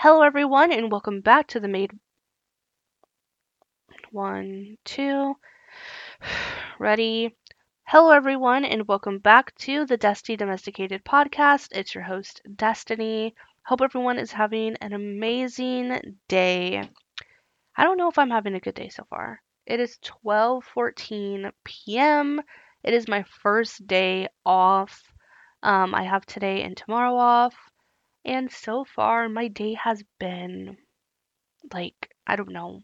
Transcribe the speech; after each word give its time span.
Hello, 0.00 0.22
everyone, 0.22 0.70
and 0.70 0.92
welcome 0.92 1.22
back 1.22 1.48
to 1.48 1.58
the 1.58 1.66
Made. 1.66 1.90
One, 4.12 4.78
two. 4.84 5.34
Ready. 6.78 7.34
Hello, 7.82 8.12
everyone, 8.12 8.64
and 8.64 8.86
welcome 8.86 9.18
back 9.18 9.52
to 9.56 9.86
the 9.86 9.96
Dusty 9.96 10.36
Domesticated 10.36 11.04
podcast. 11.04 11.70
It's 11.72 11.96
your 11.96 12.04
host, 12.04 12.42
Destiny. 12.54 13.34
Hope 13.66 13.80
everyone 13.80 14.20
is 14.20 14.30
having 14.30 14.76
an 14.76 14.92
amazing 14.92 16.16
day. 16.28 16.88
I 17.76 17.82
don't 17.82 17.98
know 17.98 18.08
if 18.08 18.20
I'm 18.20 18.30
having 18.30 18.54
a 18.54 18.60
good 18.60 18.76
day 18.76 18.90
so 18.90 19.02
far. 19.10 19.42
It 19.66 19.80
is 19.80 19.98
12:14 20.04 21.50
p.m. 21.64 22.40
It 22.84 22.94
is 22.94 23.08
my 23.08 23.24
first 23.42 23.84
day 23.88 24.28
off. 24.46 25.02
Um, 25.64 25.92
I 25.92 26.04
have 26.04 26.24
today 26.24 26.62
and 26.62 26.76
tomorrow 26.76 27.16
off. 27.16 27.56
And 28.28 28.52
so 28.52 28.84
far, 28.84 29.26
my 29.30 29.48
day 29.48 29.72
has 29.72 30.04
been 30.20 30.76
like, 31.72 32.14
I 32.26 32.36
don't 32.36 32.52
know. 32.52 32.82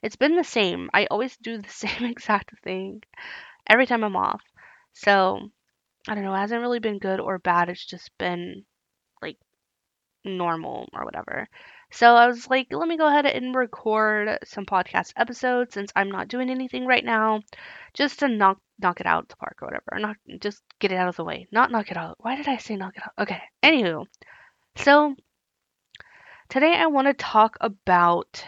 It's 0.00 0.14
been 0.14 0.36
the 0.36 0.44
same. 0.44 0.88
I 0.94 1.06
always 1.06 1.36
do 1.38 1.58
the 1.58 1.68
same 1.84 2.04
exact 2.04 2.52
thing 2.62 3.02
every 3.68 3.86
time 3.86 4.04
I'm 4.04 4.14
off. 4.14 4.40
So, 4.92 5.40
I 6.06 6.14
don't 6.14 6.22
know. 6.22 6.32
It 6.34 6.38
hasn't 6.38 6.60
really 6.60 6.78
been 6.78 7.00
good 7.00 7.18
or 7.18 7.40
bad. 7.40 7.68
It's 7.68 7.84
just 7.84 8.16
been 8.16 8.64
like 9.20 9.38
normal 10.24 10.88
or 10.92 11.04
whatever. 11.04 11.48
So 11.90 12.14
I 12.14 12.28
was 12.28 12.48
like, 12.48 12.68
let 12.70 12.86
me 12.86 12.96
go 12.96 13.08
ahead 13.08 13.26
and 13.26 13.52
record 13.52 14.38
some 14.44 14.66
podcast 14.66 15.14
episodes 15.16 15.74
since 15.74 15.90
I'm 15.96 16.12
not 16.12 16.28
doing 16.28 16.48
anything 16.48 16.86
right 16.86 17.04
now, 17.04 17.40
just 17.92 18.20
to 18.20 18.28
knock 18.28 18.58
knock 18.78 19.00
it 19.00 19.06
out 19.06 19.28
the 19.28 19.36
park 19.36 19.58
or 19.62 19.66
whatever. 19.66 19.98
Not 19.98 20.16
just 20.40 20.62
get 20.78 20.92
it 20.92 20.96
out 20.96 21.08
of 21.08 21.16
the 21.16 21.24
way. 21.24 21.48
Not 21.50 21.72
knock 21.72 21.90
it 21.90 21.96
out. 21.96 22.18
Why 22.20 22.36
did 22.36 22.46
I 22.46 22.58
say 22.58 22.76
knock 22.76 22.96
it 22.96 23.02
out? 23.02 23.14
Okay. 23.18 23.42
Anywho, 23.64 24.06
so 24.76 25.14
today 26.48 26.74
I 26.74 26.86
want 26.86 27.06
to 27.06 27.14
talk 27.14 27.56
about 27.60 28.44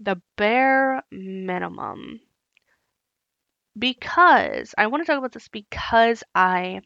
the 0.00 0.20
bare 0.36 1.02
minimum. 1.10 2.20
Because 3.78 4.74
I 4.76 4.88
want 4.88 5.02
to 5.02 5.06
talk 5.06 5.18
about 5.18 5.32
this 5.32 5.48
because 5.48 6.24
I 6.34 6.80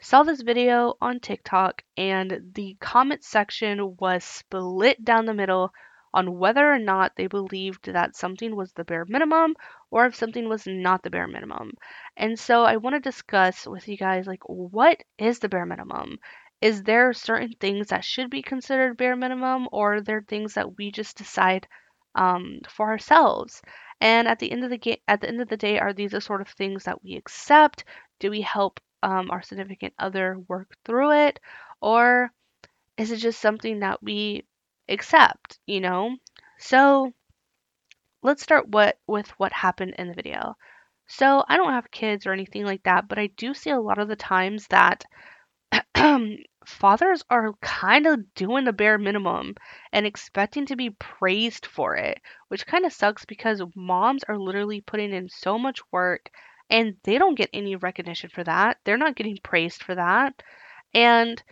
saw 0.00 0.22
this 0.22 0.40
video 0.40 0.94
on 1.00 1.20
TikTok 1.20 1.82
and 1.96 2.52
the 2.54 2.76
comment 2.80 3.22
section 3.22 3.96
was 3.98 4.24
split 4.24 5.04
down 5.04 5.26
the 5.26 5.34
middle 5.34 5.72
on 6.12 6.38
whether 6.38 6.72
or 6.72 6.78
not 6.78 7.12
they 7.16 7.26
believed 7.26 7.92
that 7.92 8.16
something 8.16 8.56
was 8.56 8.72
the 8.72 8.84
bare 8.84 9.04
minimum 9.04 9.54
or 9.90 10.06
if 10.06 10.14
something 10.14 10.48
was 10.48 10.66
not 10.66 11.02
the 11.02 11.10
bare 11.10 11.28
minimum. 11.28 11.72
And 12.16 12.38
so 12.38 12.64
I 12.64 12.78
want 12.78 12.94
to 12.94 13.00
discuss 13.00 13.66
with 13.66 13.86
you 13.86 13.96
guys 13.96 14.26
like 14.26 14.42
what 14.46 15.00
is 15.18 15.38
the 15.38 15.48
bare 15.48 15.66
minimum? 15.66 16.18
Is 16.60 16.82
there 16.82 17.12
certain 17.12 17.52
things 17.60 17.88
that 17.88 18.04
should 18.04 18.30
be 18.30 18.42
considered 18.42 18.96
bare 18.96 19.16
minimum 19.16 19.68
or 19.72 19.96
are 19.96 20.00
there 20.00 20.22
things 20.22 20.54
that 20.54 20.76
we 20.76 20.90
just 20.90 21.16
decide 21.16 21.66
um, 22.14 22.60
for 22.68 22.88
ourselves? 22.88 23.62
And 24.00 24.28
at 24.28 24.38
the 24.38 24.50
end 24.50 24.64
of 24.64 24.70
the 24.70 24.78
ga- 24.78 25.02
at 25.08 25.20
the 25.20 25.28
end 25.28 25.40
of 25.40 25.48
the 25.48 25.56
day, 25.56 25.78
are 25.78 25.92
these 25.92 26.12
the 26.12 26.20
sort 26.20 26.40
of 26.40 26.48
things 26.48 26.84
that 26.84 27.02
we 27.02 27.16
accept? 27.16 27.84
Do 28.18 28.30
we 28.30 28.40
help 28.42 28.80
um, 29.02 29.30
our 29.30 29.42
significant 29.42 29.94
other 29.98 30.38
work 30.48 30.76
through 30.84 31.12
it, 31.12 31.40
or 31.80 32.32
is 32.96 33.12
it 33.12 33.18
just 33.18 33.40
something 33.40 33.80
that 33.80 34.02
we 34.02 34.46
accept? 34.88 35.58
You 35.66 35.80
know. 35.80 36.16
So 36.58 37.12
let's 38.22 38.42
start 38.42 38.68
what 38.68 38.98
with 39.06 39.28
what 39.38 39.52
happened 39.52 39.94
in 39.98 40.08
the 40.08 40.14
video. 40.14 40.56
So 41.06 41.44
I 41.48 41.56
don't 41.56 41.72
have 41.72 41.90
kids 41.90 42.26
or 42.26 42.32
anything 42.32 42.64
like 42.64 42.82
that, 42.84 43.08
but 43.08 43.18
I 43.18 43.26
do 43.28 43.52
see 43.54 43.70
a 43.70 43.80
lot 43.80 43.98
of 43.98 44.08
the 44.08 44.16
times 44.16 44.66
that 44.68 45.04
fathers 46.70 47.22
are 47.30 47.52
kind 47.60 48.06
of 48.06 48.34
doing 48.34 48.64
the 48.64 48.72
bare 48.72 48.98
minimum 48.98 49.54
and 49.92 50.06
expecting 50.06 50.66
to 50.66 50.76
be 50.76 50.90
praised 50.90 51.66
for 51.66 51.96
it, 51.96 52.20
which 52.48 52.66
kind 52.66 52.86
of 52.86 52.92
sucks 52.92 53.24
because 53.24 53.62
moms 53.74 54.24
are 54.24 54.38
literally 54.38 54.80
putting 54.80 55.12
in 55.12 55.28
so 55.28 55.58
much 55.58 55.80
work 55.92 56.30
and 56.70 56.96
they 57.04 57.18
don't 57.18 57.36
get 57.36 57.50
any 57.52 57.76
recognition 57.76 58.30
for 58.30 58.44
that. 58.44 58.78
They're 58.84 58.96
not 58.96 59.16
getting 59.16 59.38
praised 59.42 59.82
for 59.82 59.94
that. 59.94 60.42
And 60.94 61.42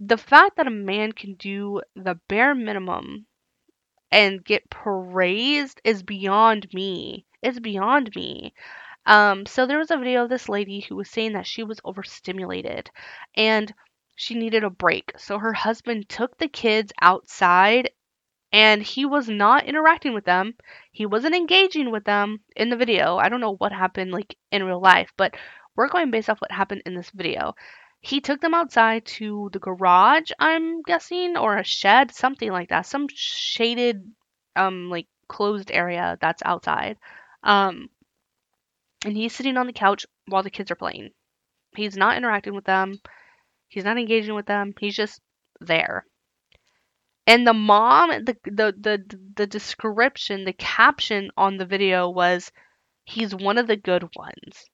the 0.00 0.18
fact 0.18 0.56
that 0.56 0.66
a 0.66 0.70
man 0.70 1.12
can 1.12 1.34
do 1.34 1.80
the 1.94 2.16
bare 2.28 2.54
minimum 2.54 3.26
and 4.10 4.44
get 4.44 4.68
praised 4.70 5.80
is 5.84 6.02
beyond 6.02 6.68
me. 6.72 7.26
It's 7.42 7.60
beyond 7.60 8.14
me. 8.14 8.54
Um, 9.06 9.46
so 9.46 9.66
there 9.66 9.78
was 9.78 9.90
a 9.90 9.98
video 9.98 10.24
of 10.24 10.30
this 10.30 10.48
lady 10.48 10.80
who 10.80 10.96
was 10.96 11.10
saying 11.10 11.34
that 11.34 11.46
she 11.46 11.62
was 11.62 11.80
overstimulated 11.84 12.90
and 13.36 13.72
she 14.14 14.34
needed 14.34 14.64
a 14.64 14.70
break. 14.70 15.12
So 15.16 15.38
her 15.38 15.52
husband 15.52 16.08
took 16.08 16.38
the 16.38 16.48
kids 16.48 16.92
outside 17.00 17.90
and 18.52 18.82
he 18.82 19.04
was 19.04 19.28
not 19.28 19.66
interacting 19.66 20.14
with 20.14 20.24
them. 20.24 20.54
He 20.92 21.06
wasn't 21.06 21.34
engaging 21.34 21.90
with 21.90 22.04
them 22.04 22.40
in 22.54 22.70
the 22.70 22.76
video. 22.76 23.16
I 23.16 23.28
don't 23.28 23.40
know 23.40 23.56
what 23.56 23.72
happened 23.72 24.12
like 24.12 24.36
in 24.52 24.62
real 24.62 24.80
life, 24.80 25.12
but 25.16 25.36
we're 25.74 25.88
going 25.88 26.10
based 26.12 26.30
off 26.30 26.40
what 26.40 26.52
happened 26.52 26.82
in 26.86 26.94
this 26.94 27.10
video. 27.10 27.54
He 28.00 28.20
took 28.20 28.40
them 28.40 28.54
outside 28.54 29.06
to 29.06 29.50
the 29.52 29.58
garage, 29.58 30.30
I'm 30.38 30.82
guessing, 30.82 31.36
or 31.36 31.56
a 31.56 31.64
shed, 31.64 32.14
something 32.14 32.50
like 32.52 32.68
that, 32.68 32.86
some 32.86 33.08
shaded 33.12 34.04
um 34.56 34.88
like 34.90 35.08
closed 35.26 35.70
area 35.72 36.16
that's 36.20 36.42
outside. 36.44 36.96
Um 37.42 37.88
and 39.04 39.16
he's 39.16 39.34
sitting 39.34 39.56
on 39.56 39.66
the 39.66 39.72
couch 39.72 40.06
while 40.26 40.42
the 40.42 40.50
kids 40.50 40.70
are 40.70 40.76
playing. 40.76 41.10
He's 41.74 41.96
not 41.96 42.16
interacting 42.16 42.54
with 42.54 42.64
them. 42.64 43.00
He's 43.74 43.84
not 43.84 43.98
engaging 43.98 44.36
with 44.36 44.46
them. 44.46 44.72
He's 44.78 44.94
just 44.94 45.20
there. 45.60 46.06
And 47.26 47.44
the 47.44 47.52
mom, 47.52 48.10
the 48.10 48.36
the 48.44 48.72
the 48.78 49.18
the 49.34 49.46
description, 49.48 50.44
the 50.44 50.52
caption 50.52 51.32
on 51.36 51.56
the 51.56 51.66
video 51.66 52.08
was, 52.08 52.52
"He's 53.04 53.34
one 53.34 53.58
of 53.58 53.66
the 53.66 53.76
good 53.76 54.08
ones." 54.14 54.70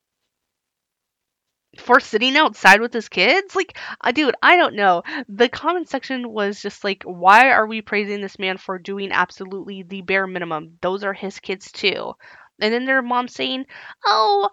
For 1.78 1.98
sitting 1.98 2.36
outside 2.36 2.82
with 2.82 2.92
his 2.92 3.08
kids, 3.08 3.56
like, 3.56 3.78
uh, 4.02 4.12
dude, 4.12 4.34
I 4.42 4.56
don't 4.56 4.74
know. 4.74 5.02
The 5.28 5.48
comment 5.48 5.88
section 5.88 6.28
was 6.28 6.60
just 6.60 6.84
like, 6.84 7.02
"Why 7.04 7.52
are 7.52 7.66
we 7.66 7.80
praising 7.80 8.20
this 8.20 8.38
man 8.38 8.58
for 8.58 8.78
doing 8.78 9.12
absolutely 9.12 9.82
the 9.82 10.02
bare 10.02 10.26
minimum? 10.26 10.76
Those 10.82 11.04
are 11.04 11.14
his 11.14 11.40
kids 11.40 11.72
too." 11.72 12.12
And 12.60 12.74
then 12.74 12.84
their 12.84 13.00
mom 13.00 13.28
saying, 13.28 13.64
"Oh, 14.04 14.50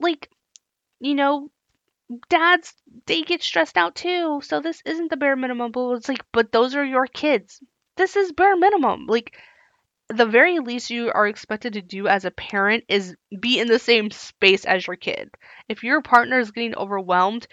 like, 0.00 0.30
you 1.00 1.14
know, 1.14 1.50
dads 2.28 2.74
they 3.06 3.22
get 3.22 3.42
stressed 3.42 3.76
out 3.76 3.94
too. 3.94 4.40
So 4.42 4.60
this 4.60 4.82
isn't 4.84 5.10
the 5.10 5.16
bare 5.16 5.36
minimum 5.36 5.72
but 5.72 5.92
it's 5.92 6.08
like 6.08 6.24
but 6.32 6.52
those 6.52 6.74
are 6.74 6.84
your 6.84 7.06
kids. 7.06 7.62
This 7.96 8.16
is 8.16 8.32
bare 8.32 8.56
minimum. 8.56 9.06
Like 9.06 9.36
the 10.08 10.26
very 10.26 10.58
least 10.58 10.90
you 10.90 11.12
are 11.12 11.28
expected 11.28 11.74
to 11.74 11.82
do 11.82 12.08
as 12.08 12.24
a 12.24 12.30
parent 12.32 12.84
is 12.88 13.16
be 13.38 13.60
in 13.60 13.68
the 13.68 13.78
same 13.78 14.10
space 14.10 14.64
as 14.64 14.86
your 14.86 14.96
kid. 14.96 15.30
If 15.68 15.84
your 15.84 16.02
partner 16.02 16.38
is 16.38 16.50
getting 16.50 16.74
overwhelmed 16.74 17.46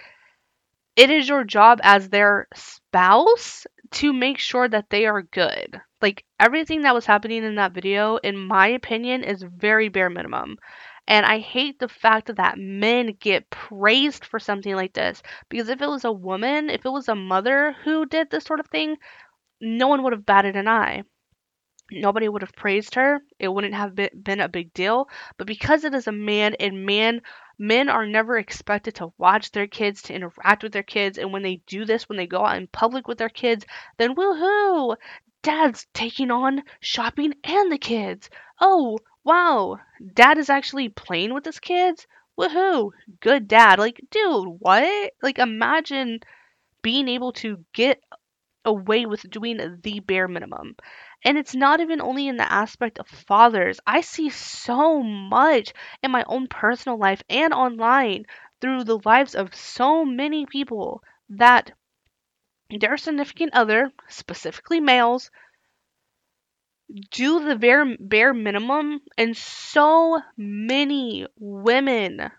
it 0.98 1.12
is 1.12 1.30
your 1.30 1.44
job 1.44 1.80
as 1.84 2.10
their 2.10 2.48
spouse 2.56 3.68
to 3.92 4.12
make 4.12 4.40
sure 4.40 4.68
that 4.68 4.90
they 4.90 5.06
are 5.06 5.22
good. 5.22 5.80
Like 6.02 6.26
everything 6.40 6.82
that 6.82 6.96
was 6.96 7.06
happening 7.06 7.44
in 7.44 7.56
that 7.56 7.72
video 7.72 8.18
in 8.18 8.36
my 8.36 8.70
opinion 8.70 9.24
is 9.24 9.44
very 9.44 9.90
bare 9.90 10.10
minimum 10.10 10.58
and 11.08 11.26
I 11.26 11.40
hate 11.40 11.80
the 11.80 11.88
fact 11.88 12.36
that 12.36 12.58
men 12.58 13.16
get 13.20 13.50
praised 13.50 14.26
for 14.26 14.40
something 14.40 14.76
like 14.76 14.94
this. 14.94 15.24
Because 15.50 15.70
if 15.70 15.82
it 15.82 15.90
was 15.90 16.04
a 16.04 16.12
woman, 16.12 16.70
if 16.70 16.86
it 16.86 16.92
was 16.92 17.08
a 17.08 17.16
mother 17.16 17.76
who 17.84 18.06
did 18.06 18.30
this 18.30 18.44
sort 18.44 18.60
of 18.60 18.68
thing, 18.68 18.98
no 19.62 19.88
one 19.88 20.04
would 20.04 20.14
have 20.14 20.26
batted 20.26 20.56
an 20.56 20.68
eye. 20.68 21.04
Nobody 21.90 22.28
would 22.28 22.42
have 22.42 22.52
praised 22.54 22.96
her. 22.96 23.22
It 23.40 23.48
wouldn't 23.48 23.74
have 23.74 23.96
been 23.96 24.42
a 24.42 24.50
big 24.50 24.74
deal. 24.74 25.08
But 25.38 25.48
because 25.48 25.86
it 25.86 25.94
is 25.94 26.08
a 26.08 26.12
man 26.12 26.56
and 26.60 26.86
man 26.86 27.22
men 27.58 27.90
are 27.90 28.06
never 28.06 28.38
expected 28.38 28.96
to 28.96 29.14
watch 29.18 29.52
their 29.52 29.68
kids, 29.68 30.02
to 30.04 30.14
interact 30.14 30.64
with 30.64 30.74
their 30.74 30.84
kids, 30.84 31.18
and 31.18 31.32
when 31.32 31.42
they 31.42 31.62
do 31.66 31.86
this, 31.86 32.08
when 32.08 32.18
they 32.18 32.28
go 32.28 32.46
out 32.46 32.58
in 32.58 32.68
public 32.68 33.08
with 33.08 33.18
their 33.18 33.30
kids, 33.30 33.66
then 33.98 34.16
woohoo! 34.16 34.96
Dad's 35.42 35.88
taking 35.94 36.30
on 36.30 36.62
shopping 36.82 37.34
and 37.44 37.72
the 37.72 37.78
kids. 37.78 38.30
Oh, 38.60 39.00
wow, 39.28 39.80
dad 40.14 40.38
is 40.40 40.50
actually 40.50 40.90
playing 40.90 41.34
with 41.34 41.46
his 41.46 41.60
kids. 41.60 42.08
Woohoo, 42.40 42.92
good 43.20 43.48
dad. 43.48 43.80
Like, 43.80 44.02
dude, 44.10 44.48
what? 44.60 45.14
Like, 45.22 45.40
imagine 45.40 46.22
being 46.82 47.08
able 47.10 47.34
to 47.34 47.64
get 47.74 48.02
away 48.66 49.06
with 49.06 49.30
doing 49.30 49.80
the 49.84 50.00
bare 50.02 50.28
minimum. 50.28 50.76
And 51.26 51.38
it's 51.38 51.56
not 51.56 51.80
even 51.82 52.02
only 52.02 52.28
in 52.28 52.38
the 52.38 52.52
aspect 52.52 53.00
of 53.00 53.08
fathers. 53.08 53.80
I 53.88 54.02
see 54.02 54.30
so 54.30 55.04
much 55.04 55.74
in 56.04 56.12
my 56.12 56.24
own 56.28 56.48
personal 56.48 56.98
life 56.98 57.24
and 57.30 57.54
online 57.54 58.26
through 58.62 58.86
the 58.86 59.00
lives 59.06 59.36
of 59.36 59.56
so 59.56 60.06
many 60.06 60.46
people 60.46 61.04
that 61.30 61.72
their 62.70 62.96
significant 62.96 63.54
other, 63.54 63.92
specifically 64.08 64.80
males, 64.80 65.32
do 67.12 67.46
the 67.46 67.56
bare 67.56 67.98
bare 68.00 68.34
minimum 68.34 69.02
and 69.18 69.36
so 69.36 70.22
many 70.38 71.28
women 71.38 72.32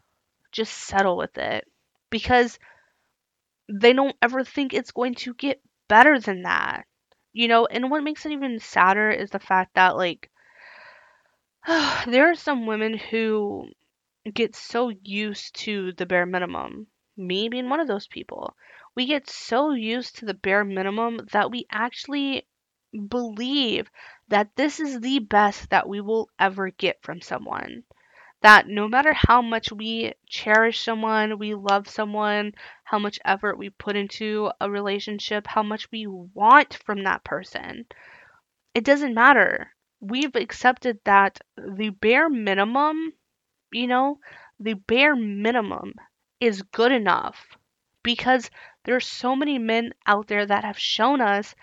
just 0.52 0.72
settle 0.72 1.16
with 1.16 1.36
it 1.36 1.66
because 2.10 2.58
they 3.68 3.92
don't 3.92 4.16
ever 4.22 4.44
think 4.44 4.72
it's 4.72 4.92
going 4.92 5.14
to 5.14 5.34
get 5.34 5.60
better 5.88 6.18
than 6.18 6.42
that. 6.42 6.86
You 7.32 7.48
know, 7.48 7.66
and 7.66 7.90
what 7.90 8.02
makes 8.02 8.24
it 8.24 8.32
even 8.32 8.58
sadder 8.58 9.10
is 9.10 9.30
the 9.30 9.38
fact 9.38 9.74
that 9.74 9.96
like 9.96 10.30
there 12.06 12.30
are 12.30 12.34
some 12.34 12.66
women 12.66 12.96
who 12.96 13.68
get 14.32 14.56
so 14.56 14.90
used 15.02 15.54
to 15.60 15.92
the 15.92 16.06
bare 16.06 16.26
minimum. 16.26 16.86
Me 17.16 17.48
being 17.48 17.68
one 17.68 17.80
of 17.80 17.88
those 17.88 18.06
people. 18.06 18.54
We 18.94 19.06
get 19.06 19.28
so 19.28 19.72
used 19.72 20.18
to 20.18 20.26
the 20.26 20.34
bare 20.34 20.64
minimum 20.64 21.26
that 21.32 21.50
we 21.50 21.66
actually 21.70 22.46
believe 23.08 23.90
that 24.28 24.54
this 24.56 24.80
is 24.80 25.00
the 25.00 25.18
best 25.18 25.70
that 25.70 25.88
we 25.88 26.00
will 26.00 26.28
ever 26.38 26.70
get 26.70 27.02
from 27.02 27.20
someone. 27.20 27.84
That 28.40 28.68
no 28.68 28.88
matter 28.88 29.12
how 29.12 29.42
much 29.42 29.72
we 29.72 30.12
cherish 30.28 30.80
someone, 30.80 31.38
we 31.38 31.54
love 31.54 31.88
someone, 31.88 32.54
how 32.84 32.98
much 32.98 33.18
effort 33.24 33.58
we 33.58 33.70
put 33.70 33.96
into 33.96 34.50
a 34.60 34.70
relationship, 34.70 35.46
how 35.46 35.62
much 35.62 35.90
we 35.90 36.06
want 36.06 36.74
from 36.74 37.02
that 37.04 37.24
person, 37.24 37.86
it 38.74 38.84
doesn't 38.84 39.14
matter. 39.14 39.74
We've 40.00 40.36
accepted 40.36 41.00
that 41.04 41.40
the 41.56 41.90
bare 41.90 42.28
minimum, 42.28 43.12
you 43.72 43.88
know, 43.88 44.20
the 44.60 44.74
bare 44.74 45.16
minimum 45.16 45.94
is 46.40 46.62
good 46.62 46.92
enough 46.92 47.58
because 48.04 48.50
there's 48.84 49.06
so 49.06 49.34
many 49.34 49.58
men 49.58 49.92
out 50.06 50.28
there 50.28 50.46
that 50.46 50.64
have 50.64 50.78
shown 50.78 51.20
us 51.20 51.54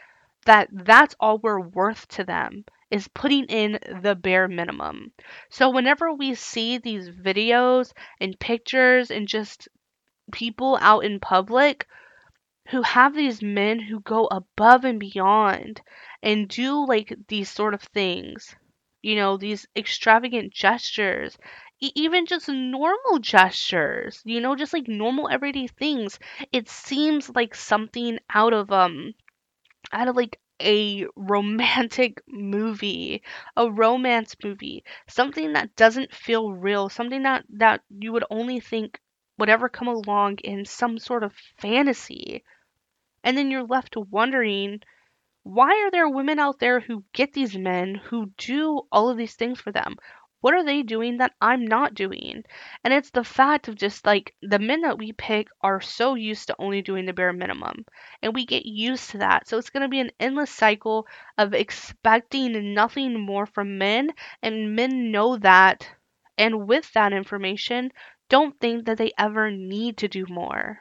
that 0.45 0.69
that's 0.71 1.15
all 1.19 1.37
we're 1.39 1.59
worth 1.61 2.07
to 2.09 2.23
them 2.23 2.65
is 2.91 3.07
putting 3.09 3.45
in 3.45 3.79
the 4.01 4.15
bare 4.15 4.47
minimum. 4.47 5.11
So 5.49 5.69
whenever 5.69 6.13
we 6.13 6.35
see 6.35 6.77
these 6.77 7.09
videos 7.09 7.93
and 8.21 8.39
pictures 8.39 9.11
and 9.11 9.27
just 9.27 9.67
people 10.31 10.77
out 10.81 11.05
in 11.05 11.19
public 11.19 11.87
who 12.69 12.81
have 12.83 13.15
these 13.15 13.41
men 13.41 13.79
who 13.79 13.99
go 14.01 14.27
above 14.27 14.85
and 14.85 14.99
beyond 14.99 15.81
and 16.21 16.47
do 16.47 16.85
like 16.85 17.11
these 17.27 17.49
sort 17.49 17.73
of 17.73 17.81
things, 17.81 18.55
you 19.01 19.15
know, 19.15 19.37
these 19.37 19.65
extravagant 19.75 20.53
gestures, 20.53 21.37
e- 21.79 21.91
even 21.95 22.25
just 22.27 22.47
normal 22.49 23.17
gestures, 23.19 24.21
you 24.25 24.39
know, 24.41 24.55
just 24.55 24.73
like 24.73 24.87
normal 24.87 25.27
everyday 25.29 25.65
things, 25.67 26.19
it 26.51 26.69
seems 26.69 27.29
like 27.31 27.55
something 27.55 28.19
out 28.31 28.53
of 28.53 28.71
um 28.71 29.13
out 29.91 30.07
of 30.07 30.15
like 30.15 30.39
a 30.61 31.05
romantic 31.15 32.21
movie, 32.27 33.23
a 33.57 33.69
romance 33.69 34.35
movie, 34.43 34.83
something 35.07 35.53
that 35.53 35.75
doesn't 35.75 36.13
feel 36.13 36.53
real, 36.53 36.89
something 36.89 37.23
that 37.23 37.45
that 37.49 37.81
you 37.89 38.11
would 38.13 38.25
only 38.29 38.59
think 38.59 38.99
would 39.37 39.49
ever 39.49 39.69
come 39.69 39.87
along 39.87 40.37
in 40.39 40.65
some 40.65 40.97
sort 40.97 41.23
of 41.23 41.33
fantasy. 41.57 42.43
And 43.23 43.37
then 43.37 43.51
you're 43.51 43.65
left 43.65 43.97
wondering 43.97 44.81
why 45.43 45.69
are 45.83 45.91
there 45.91 46.09
women 46.09 46.39
out 46.39 46.57
there 46.59 46.79
who 46.79 47.03
get 47.13 47.33
these 47.33 47.55
men 47.55 47.95
who 47.95 48.31
do 48.37 48.81
all 48.91 49.09
of 49.09 49.17
these 49.17 49.35
things 49.35 49.61
for 49.61 49.71
them? 49.71 49.95
What 50.41 50.53
are 50.53 50.63
they 50.63 50.83
doing 50.83 51.17
that 51.17 51.33
I'm 51.41 51.65
not 51.65 51.93
doing? 51.95 52.43
And 52.83 52.93
it's 52.93 53.09
the 53.09 53.23
fact 53.23 53.67
of 53.67 53.75
just 53.75 54.05
like 54.05 54.35
the 54.41 54.59
men 54.59 54.81
that 54.81 54.97
we 54.97 55.11
pick 55.11 55.47
are 55.61 55.81
so 55.81 56.15
used 56.15 56.47
to 56.47 56.55
only 56.59 56.81
doing 56.81 57.05
the 57.05 57.13
bare 57.13 57.33
minimum. 57.33 57.85
And 58.21 58.33
we 58.33 58.45
get 58.45 58.65
used 58.65 59.09
to 59.11 59.17
that. 59.19 59.47
So 59.47 59.57
it's 59.57 59.71
going 59.71 59.83
to 59.83 59.89
be 59.89 59.99
an 59.99 60.11
endless 60.19 60.51
cycle 60.51 61.07
of 61.37 61.53
expecting 61.53 62.73
nothing 62.73 63.19
more 63.19 63.45
from 63.45 63.77
men. 63.77 64.11
And 64.41 64.75
men 64.75 65.11
know 65.11 65.37
that. 65.37 65.89
And 66.37 66.67
with 66.67 66.91
that 66.93 67.13
information, 67.13 67.91
don't 68.29 68.59
think 68.59 68.85
that 68.85 68.97
they 68.97 69.11
ever 69.17 69.51
need 69.51 69.97
to 69.97 70.07
do 70.07 70.25
more. 70.29 70.79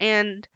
And 0.00 0.48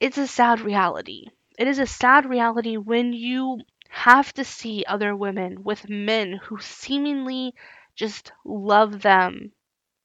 it's 0.00 0.18
a 0.18 0.26
sad 0.26 0.60
reality. 0.60 1.26
It 1.58 1.68
is 1.68 1.78
a 1.78 1.86
sad 1.86 2.26
reality 2.26 2.76
when 2.76 3.12
you 3.12 3.60
have 3.96 4.32
to 4.34 4.44
see 4.44 4.84
other 4.86 5.16
women 5.16 5.64
with 5.64 5.88
men 5.88 6.34
who 6.34 6.58
seemingly 6.60 7.54
just 7.94 8.32
love 8.44 9.02
them 9.02 9.52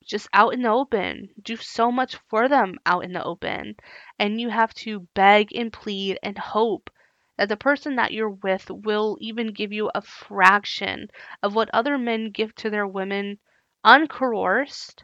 just 0.06 0.28
out 0.34 0.54
in 0.54 0.62
the 0.62 0.70
open, 0.70 1.30
do 1.42 1.56
so 1.58 1.92
much 1.92 2.16
for 2.30 2.48
them 2.48 2.78
out 2.86 3.04
in 3.04 3.14
the 3.14 3.24
open, 3.24 3.76
and 4.20 4.40
you 4.40 4.50
have 4.50 4.74
to 4.76 5.02
beg 5.16 5.54
and 5.56 5.74
plead 5.74 6.20
and 6.24 6.38
hope 6.38 6.90
that 7.38 7.50
the 7.50 7.58
person 7.58 7.96
that 7.98 8.12
you're 8.12 8.30
with 8.30 8.70
will 8.70 9.18
even 9.22 9.54
give 9.54 9.74
you 9.74 9.92
a 9.96 10.02
fraction 10.02 11.10
of 11.44 11.56
what 11.56 11.70
other 11.74 11.98
men 11.98 12.32
give 12.32 12.54
to 12.56 12.70
their 12.70 12.88
women 12.88 13.40
uncoerced. 13.86 15.04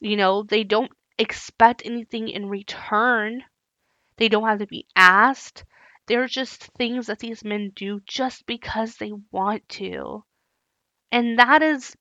You 0.00 0.16
know, 0.16 0.42
they 0.42 0.64
don't 0.64 0.92
expect 1.18 1.82
anything 1.84 2.28
in 2.28 2.48
return 2.48 3.44
they 4.16 4.28
don't 4.28 4.46
have 4.46 4.58
to 4.60 4.66
be 4.66 4.86
asked. 4.94 5.64
They're 6.06 6.26
just 6.28 6.64
things 6.78 7.06
that 7.06 7.18
these 7.20 7.44
men 7.44 7.72
do 7.74 8.00
just 8.06 8.46
because 8.46 8.96
they 8.96 9.12
want 9.30 9.68
to. 9.70 10.24
And 11.12 11.38
that 11.38 11.62
is 11.62 11.96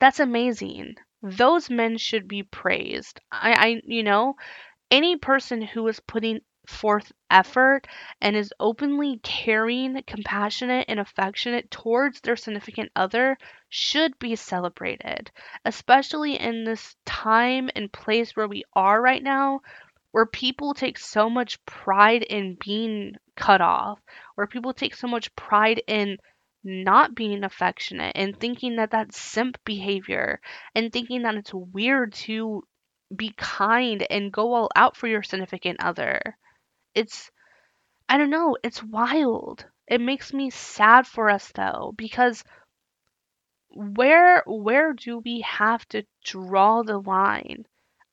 that's 0.00 0.20
amazing. 0.20 0.94
Those 1.22 1.70
men 1.70 1.98
should 1.98 2.28
be 2.28 2.42
praised. 2.42 3.20
I, 3.32 3.52
I 3.52 3.80
you 3.84 4.02
know, 4.02 4.36
any 4.90 5.16
person 5.16 5.62
who 5.62 5.86
is 5.88 6.00
putting 6.00 6.40
forth 6.66 7.12
effort 7.30 7.86
and 8.20 8.36
is 8.36 8.52
openly 8.60 9.20
caring, 9.22 10.02
compassionate, 10.06 10.86
and 10.88 11.00
affectionate 11.00 11.70
towards 11.70 12.20
their 12.20 12.36
significant 12.36 12.90
other 12.96 13.38
should 13.68 14.18
be 14.18 14.36
celebrated, 14.36 15.30
especially 15.64 16.38
in 16.38 16.64
this 16.64 16.96
time 17.04 17.70
and 17.76 17.92
place 17.92 18.36
where 18.36 18.48
we 18.48 18.64
are 18.74 19.00
right 19.00 19.22
now, 19.22 19.60
where 20.14 20.26
people 20.26 20.74
take 20.74 20.96
so 20.96 21.28
much 21.28 21.58
pride 21.66 22.22
in 22.22 22.56
being 22.64 23.16
cut 23.34 23.60
off, 23.60 23.98
where 24.36 24.46
people 24.46 24.72
take 24.72 24.94
so 24.94 25.08
much 25.08 25.34
pride 25.34 25.82
in 25.88 26.16
not 26.62 27.16
being 27.16 27.42
affectionate 27.42 28.12
and 28.14 28.38
thinking 28.38 28.76
that 28.76 28.92
that's 28.92 29.20
simp 29.20 29.58
behavior 29.64 30.40
and 30.72 30.92
thinking 30.92 31.22
that 31.22 31.34
it's 31.34 31.52
weird 31.52 32.12
to 32.12 32.62
be 33.16 33.34
kind 33.36 34.06
and 34.08 34.32
go 34.32 34.54
all 34.54 34.70
out 34.76 34.96
for 34.96 35.08
your 35.08 35.24
significant 35.24 35.80
other. 35.82 36.20
It's, 36.94 37.32
I 38.08 38.16
don't 38.16 38.30
know, 38.30 38.56
it's 38.62 38.84
wild. 38.84 39.66
It 39.88 40.00
makes 40.00 40.32
me 40.32 40.50
sad 40.50 41.08
for 41.08 41.28
us 41.28 41.50
though, 41.56 41.92
because 41.96 42.44
where 43.70 44.44
where 44.46 44.92
do 44.92 45.18
we 45.18 45.40
have 45.40 45.84
to 45.88 46.04
draw 46.24 46.84
the 46.84 46.98
line? 46.98 47.64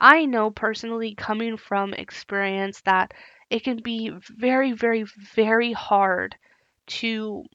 I 0.02 0.26
know 0.26 0.52
personally, 0.52 1.16
coming 1.16 1.56
from 1.56 1.94
experience, 1.94 2.82
that 2.82 3.14
it 3.50 3.64
can 3.64 3.78
be 3.82 4.12
very, 4.30 4.74
very, 4.74 5.04
very 5.34 5.72
hard 5.72 6.36
to 6.88 7.46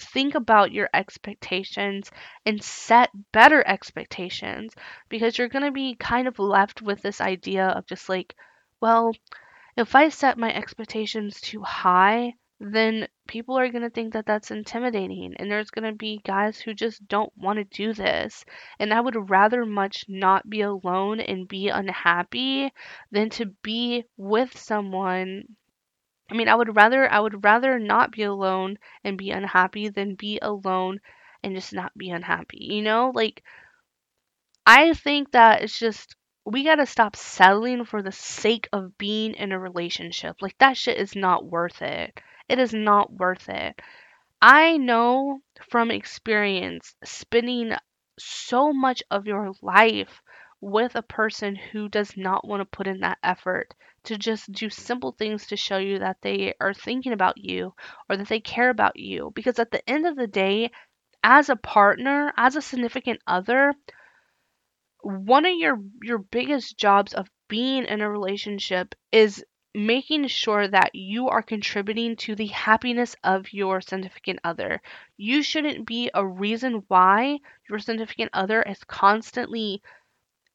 think 0.00 0.34
about 0.34 0.72
your 0.72 0.90
expectations 0.92 2.10
and 2.44 2.62
set 2.62 3.10
better 3.32 3.66
expectations 3.66 4.74
because 5.08 5.38
you're 5.38 5.48
going 5.48 5.64
to 5.64 5.72
be 5.72 5.96
kind 5.96 6.28
of 6.28 6.38
left 6.38 6.82
with 6.82 7.02
this 7.02 7.20
idea 7.20 7.66
of 7.68 7.86
just 7.86 8.08
like, 8.08 8.34
well, 8.80 9.12
if 9.76 9.94
I 9.94 10.08
set 10.10 10.38
my 10.38 10.52
expectations 10.52 11.40
too 11.40 11.62
high, 11.62 12.34
then 12.60 13.06
people 13.28 13.58
are 13.58 13.68
going 13.70 13.82
to 13.82 13.90
think 13.90 14.12
that 14.12 14.26
that's 14.26 14.50
intimidating 14.50 15.34
and 15.36 15.50
there's 15.50 15.70
going 15.70 15.84
to 15.90 15.96
be 15.96 16.20
guys 16.24 16.58
who 16.60 16.74
just 16.74 17.06
don't 17.08 17.32
want 17.36 17.58
to 17.58 17.64
do 17.64 17.92
this. 17.92 18.44
And 18.78 18.92
i 18.92 19.00
would 19.00 19.30
rather 19.30 19.64
much 19.64 20.04
not 20.08 20.48
be 20.50 20.62
alone 20.62 21.20
and 21.20 21.48
be 21.48 21.68
unhappy 21.68 22.72
than 23.12 23.30
to 23.30 23.46
be 23.62 24.04
with 24.16 24.58
someone. 24.58 25.44
I 26.30 26.34
mean 26.34 26.48
i 26.48 26.54
would 26.54 26.76
rather 26.76 27.10
i 27.10 27.20
would 27.20 27.44
rather 27.44 27.78
not 27.78 28.12
be 28.12 28.22
alone 28.24 28.78
and 29.04 29.18
be 29.18 29.30
unhappy 29.30 29.88
than 29.90 30.14
be 30.16 30.38
alone 30.42 31.00
and 31.42 31.54
just 31.54 31.72
not 31.72 31.96
be 31.96 32.10
unhappy 32.10 32.58
you 32.60 32.82
know? 32.82 33.12
Like 33.14 33.42
i 34.66 34.92
think 34.94 35.32
that 35.32 35.62
it's 35.62 35.78
just 35.78 36.14
we 36.50 36.64
gotta 36.64 36.86
stop 36.86 37.14
settling 37.14 37.84
for 37.84 38.02
the 38.02 38.12
sake 38.12 38.68
of 38.72 38.96
being 38.96 39.34
in 39.34 39.52
a 39.52 39.58
relationship. 39.58 40.36
Like, 40.40 40.56
that 40.58 40.76
shit 40.78 40.98
is 40.98 41.14
not 41.14 41.44
worth 41.44 41.82
it. 41.82 42.20
It 42.48 42.58
is 42.58 42.72
not 42.72 43.12
worth 43.12 43.48
it. 43.50 43.80
I 44.40 44.78
know 44.78 45.40
from 45.68 45.90
experience 45.90 46.94
spending 47.04 47.72
so 48.18 48.72
much 48.72 49.02
of 49.10 49.26
your 49.26 49.52
life 49.62 50.22
with 50.60 50.94
a 50.96 51.02
person 51.02 51.54
who 51.54 51.88
does 51.88 52.16
not 52.16 52.46
want 52.46 52.60
to 52.60 52.76
put 52.76 52.86
in 52.86 53.00
that 53.00 53.18
effort 53.22 53.74
to 54.04 54.16
just 54.16 54.50
do 54.50 54.70
simple 54.70 55.12
things 55.12 55.46
to 55.48 55.56
show 55.56 55.76
you 55.78 55.98
that 55.98 56.16
they 56.22 56.54
are 56.60 56.72
thinking 56.72 57.12
about 57.12 57.36
you 57.36 57.74
or 58.08 58.16
that 58.16 58.28
they 58.28 58.40
care 58.40 58.70
about 58.70 58.98
you. 58.98 59.30
Because 59.34 59.58
at 59.58 59.70
the 59.70 59.88
end 59.88 60.06
of 60.06 60.16
the 60.16 60.26
day, 60.26 60.70
as 61.22 61.48
a 61.48 61.56
partner, 61.56 62.32
as 62.36 62.56
a 62.56 62.62
significant 62.62 63.20
other, 63.26 63.74
one 65.02 65.46
of 65.46 65.54
your 65.56 65.80
your 66.02 66.18
biggest 66.18 66.76
jobs 66.78 67.14
of 67.14 67.28
being 67.48 67.84
in 67.84 68.00
a 68.00 68.10
relationship 68.10 68.94
is 69.12 69.44
making 69.74 70.26
sure 70.28 70.66
that 70.68 70.94
you 70.94 71.28
are 71.28 71.42
contributing 71.42 72.16
to 72.16 72.34
the 72.34 72.46
happiness 72.48 73.14
of 73.24 73.52
your 73.52 73.80
significant 73.80 74.40
other. 74.44 74.80
You 75.16 75.42
shouldn't 75.42 75.86
be 75.86 76.10
a 76.14 76.26
reason 76.26 76.84
why 76.88 77.38
your 77.68 77.78
significant 77.78 78.30
other 78.32 78.62
is 78.62 78.82
constantly 78.84 79.82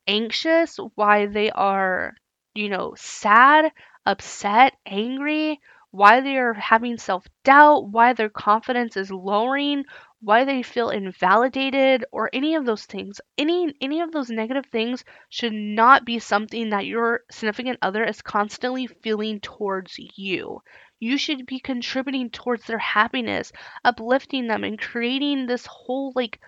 anxious, 0.08 0.78
why 0.96 1.26
they 1.26 1.52
are, 1.52 2.14
you 2.54 2.70
know, 2.70 2.94
sad, 2.98 3.72
upset, 4.06 4.76
angry, 4.86 5.60
why 5.92 6.22
they 6.22 6.38
are 6.38 6.54
having 6.54 6.98
self 6.98 7.26
doubt, 7.44 7.90
why 7.90 8.14
their 8.14 8.30
confidence 8.30 8.96
is 8.98 9.12
lowering, 9.12 9.84
why 10.24 10.46
they 10.46 10.64
feel 10.64 10.90
invalidated 10.90 12.06
or 12.12 12.30
any 12.32 12.56
of 12.56 12.66
those 12.66 12.86
things. 12.86 13.20
Any 13.38 13.74
any 13.82 14.00
of 14.00 14.12
those 14.14 14.30
negative 14.30 14.66
things 14.72 15.04
should 15.30 15.52
not 15.52 16.06
be 16.06 16.20
something 16.20 16.70
that 16.70 16.86
your 16.86 17.24
significant 17.30 17.80
other 17.82 18.06
is 18.06 18.22
constantly 18.22 18.88
feeling 18.88 19.42
towards 19.42 19.96
you. 19.98 20.62
You 21.02 21.18
should 21.18 21.46
be 21.46 21.60
contributing 21.60 22.30
towards 22.30 22.66
their 22.66 22.78
happiness, 22.78 23.52
uplifting 23.84 24.48
them 24.48 24.64
and 24.64 24.80
creating 24.80 25.46
this 25.46 25.66
whole 25.66 26.14
like 26.16 26.40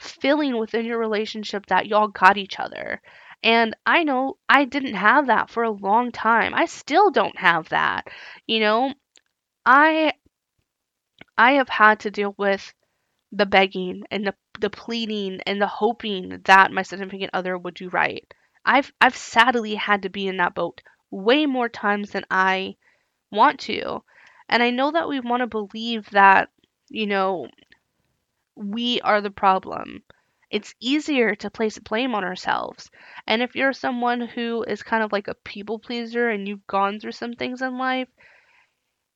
feeling 0.00 0.58
within 0.58 0.84
your 0.84 0.98
relationship 0.98 1.66
that 1.66 1.86
y'all 1.86 2.08
got 2.08 2.36
each 2.36 2.58
other. 2.58 3.00
And 3.44 3.76
I 3.86 4.02
know 4.02 4.38
I 4.48 4.64
didn't 4.64 4.94
have 4.94 5.28
that 5.28 5.50
for 5.50 5.62
a 5.62 5.70
long 5.70 6.10
time. 6.10 6.52
I 6.52 6.64
still 6.64 7.12
don't 7.12 7.38
have 7.38 7.68
that. 7.68 8.08
You 8.48 8.58
know, 8.58 8.94
I 9.64 10.14
I 11.38 11.52
have 11.52 11.68
had 11.68 12.00
to 12.00 12.10
deal 12.10 12.34
with 12.36 12.74
the 13.34 13.46
begging 13.46 14.04
and 14.10 14.26
the, 14.26 14.34
the 14.60 14.70
pleading 14.70 15.40
and 15.46 15.60
the 15.60 15.66
hoping 15.66 16.40
that 16.44 16.72
my 16.72 16.82
significant 16.82 17.30
other 17.34 17.58
would 17.58 17.74
do 17.74 17.88
right. 17.88 18.32
I've 18.64 18.92
I've 19.00 19.16
sadly 19.16 19.74
had 19.74 20.02
to 20.02 20.08
be 20.08 20.26
in 20.26 20.38
that 20.38 20.54
boat 20.54 20.80
way 21.10 21.44
more 21.46 21.68
times 21.68 22.10
than 22.10 22.24
I 22.30 22.76
want 23.30 23.60
to. 23.60 24.02
And 24.48 24.62
I 24.62 24.70
know 24.70 24.92
that 24.92 25.08
we 25.08 25.20
want 25.20 25.40
to 25.40 25.46
believe 25.46 26.08
that, 26.10 26.50
you 26.88 27.06
know, 27.06 27.48
we 28.54 29.00
are 29.00 29.20
the 29.20 29.30
problem. 29.30 30.02
It's 30.50 30.74
easier 30.80 31.34
to 31.36 31.50
place 31.50 31.78
blame 31.78 32.14
on 32.14 32.24
ourselves. 32.24 32.90
And 33.26 33.42
if 33.42 33.56
you're 33.56 33.72
someone 33.72 34.20
who 34.20 34.62
is 34.62 34.82
kind 34.82 35.02
of 35.02 35.12
like 35.12 35.28
a 35.28 35.34
people 35.34 35.78
pleaser 35.78 36.28
and 36.28 36.46
you've 36.46 36.66
gone 36.66 37.00
through 37.00 37.12
some 37.12 37.32
things 37.32 37.60
in 37.62 37.76
life, 37.78 38.08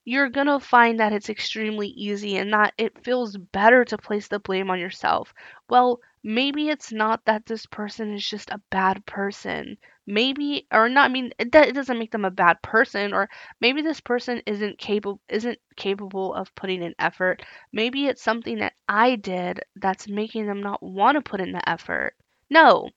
you're 0.09 0.31
going 0.31 0.47
to 0.47 0.59
find 0.61 1.01
that 1.01 1.13
it's 1.13 1.29
extremely 1.29 1.89
easy 1.89 2.37
and 2.37 2.53
that 2.53 2.75
it 2.79 3.05
feels 3.05 3.37
better 3.37 3.85
to 3.85 3.99
place 3.99 4.29
the 4.29 4.39
blame 4.41 4.71
on 4.71 4.79
yourself. 4.81 5.33
Well, 5.69 6.01
maybe 6.25 6.69
it's 6.69 6.93
not 6.93 7.25
that 7.27 7.47
this 7.47 7.67
person 7.67 8.15
is 8.15 8.29
just 8.29 8.51
a 8.51 8.61
bad 8.71 9.05
person. 9.07 9.77
Maybe 10.07 10.67
or 10.73 10.89
not 10.89 11.11
I 11.11 11.13
mean 11.13 11.33
it, 11.39 11.55
it 11.55 11.75
doesn't 11.75 11.99
make 11.99 12.11
them 12.13 12.25
a 12.25 12.31
bad 12.31 12.63
person 12.63 13.13
or 13.13 13.29
maybe 13.61 13.83
this 13.83 14.01
person 14.01 14.43
isn't 14.47 14.79
capable 14.79 15.21
isn't 15.29 15.59
capable 15.77 16.33
of 16.35 16.55
putting 16.55 16.83
in 16.83 16.95
effort. 16.99 17.43
Maybe 17.73 18.07
it's 18.07 18.23
something 18.23 18.59
that 18.61 18.73
I 18.89 19.17
did 19.17 19.61
that's 19.77 20.09
making 20.09 20.47
them 20.47 20.63
not 20.63 20.83
want 20.83 21.17
to 21.17 21.23
put 21.23 21.41
in 21.43 21.53
the 21.53 21.69
effort. 21.69 22.15
No. 22.49 22.89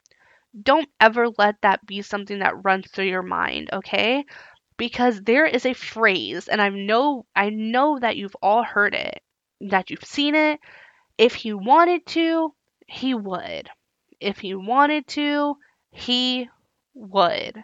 Don't 0.64 0.90
ever 1.00 1.30
let 1.38 1.62
that 1.62 1.86
be 1.86 2.02
something 2.02 2.40
that 2.40 2.64
runs 2.66 2.90
through 2.90 3.06
your 3.06 3.22
mind, 3.22 3.70
okay? 3.74 4.26
Because 4.82 5.22
there 5.22 5.46
is 5.46 5.68
a 5.68 5.74
phrase 5.76 6.48
and 6.48 6.60
I 6.60 6.70
know 6.70 7.28
I 7.36 7.52
know 7.52 8.00
that 8.00 8.18
you've 8.18 8.36
all 8.42 8.64
heard 8.64 8.96
it, 8.96 9.22
that 9.70 9.92
you've 9.92 10.04
seen 10.04 10.34
it. 10.34 10.60
If 11.20 11.36
he 11.36 11.54
wanted 11.54 12.04
to, 12.08 12.56
he 12.88 13.14
would. 13.14 13.70
If 14.20 14.40
he 14.40 14.56
wanted 14.56 15.06
to, 15.10 15.58
he 15.92 16.50
would. 16.96 17.64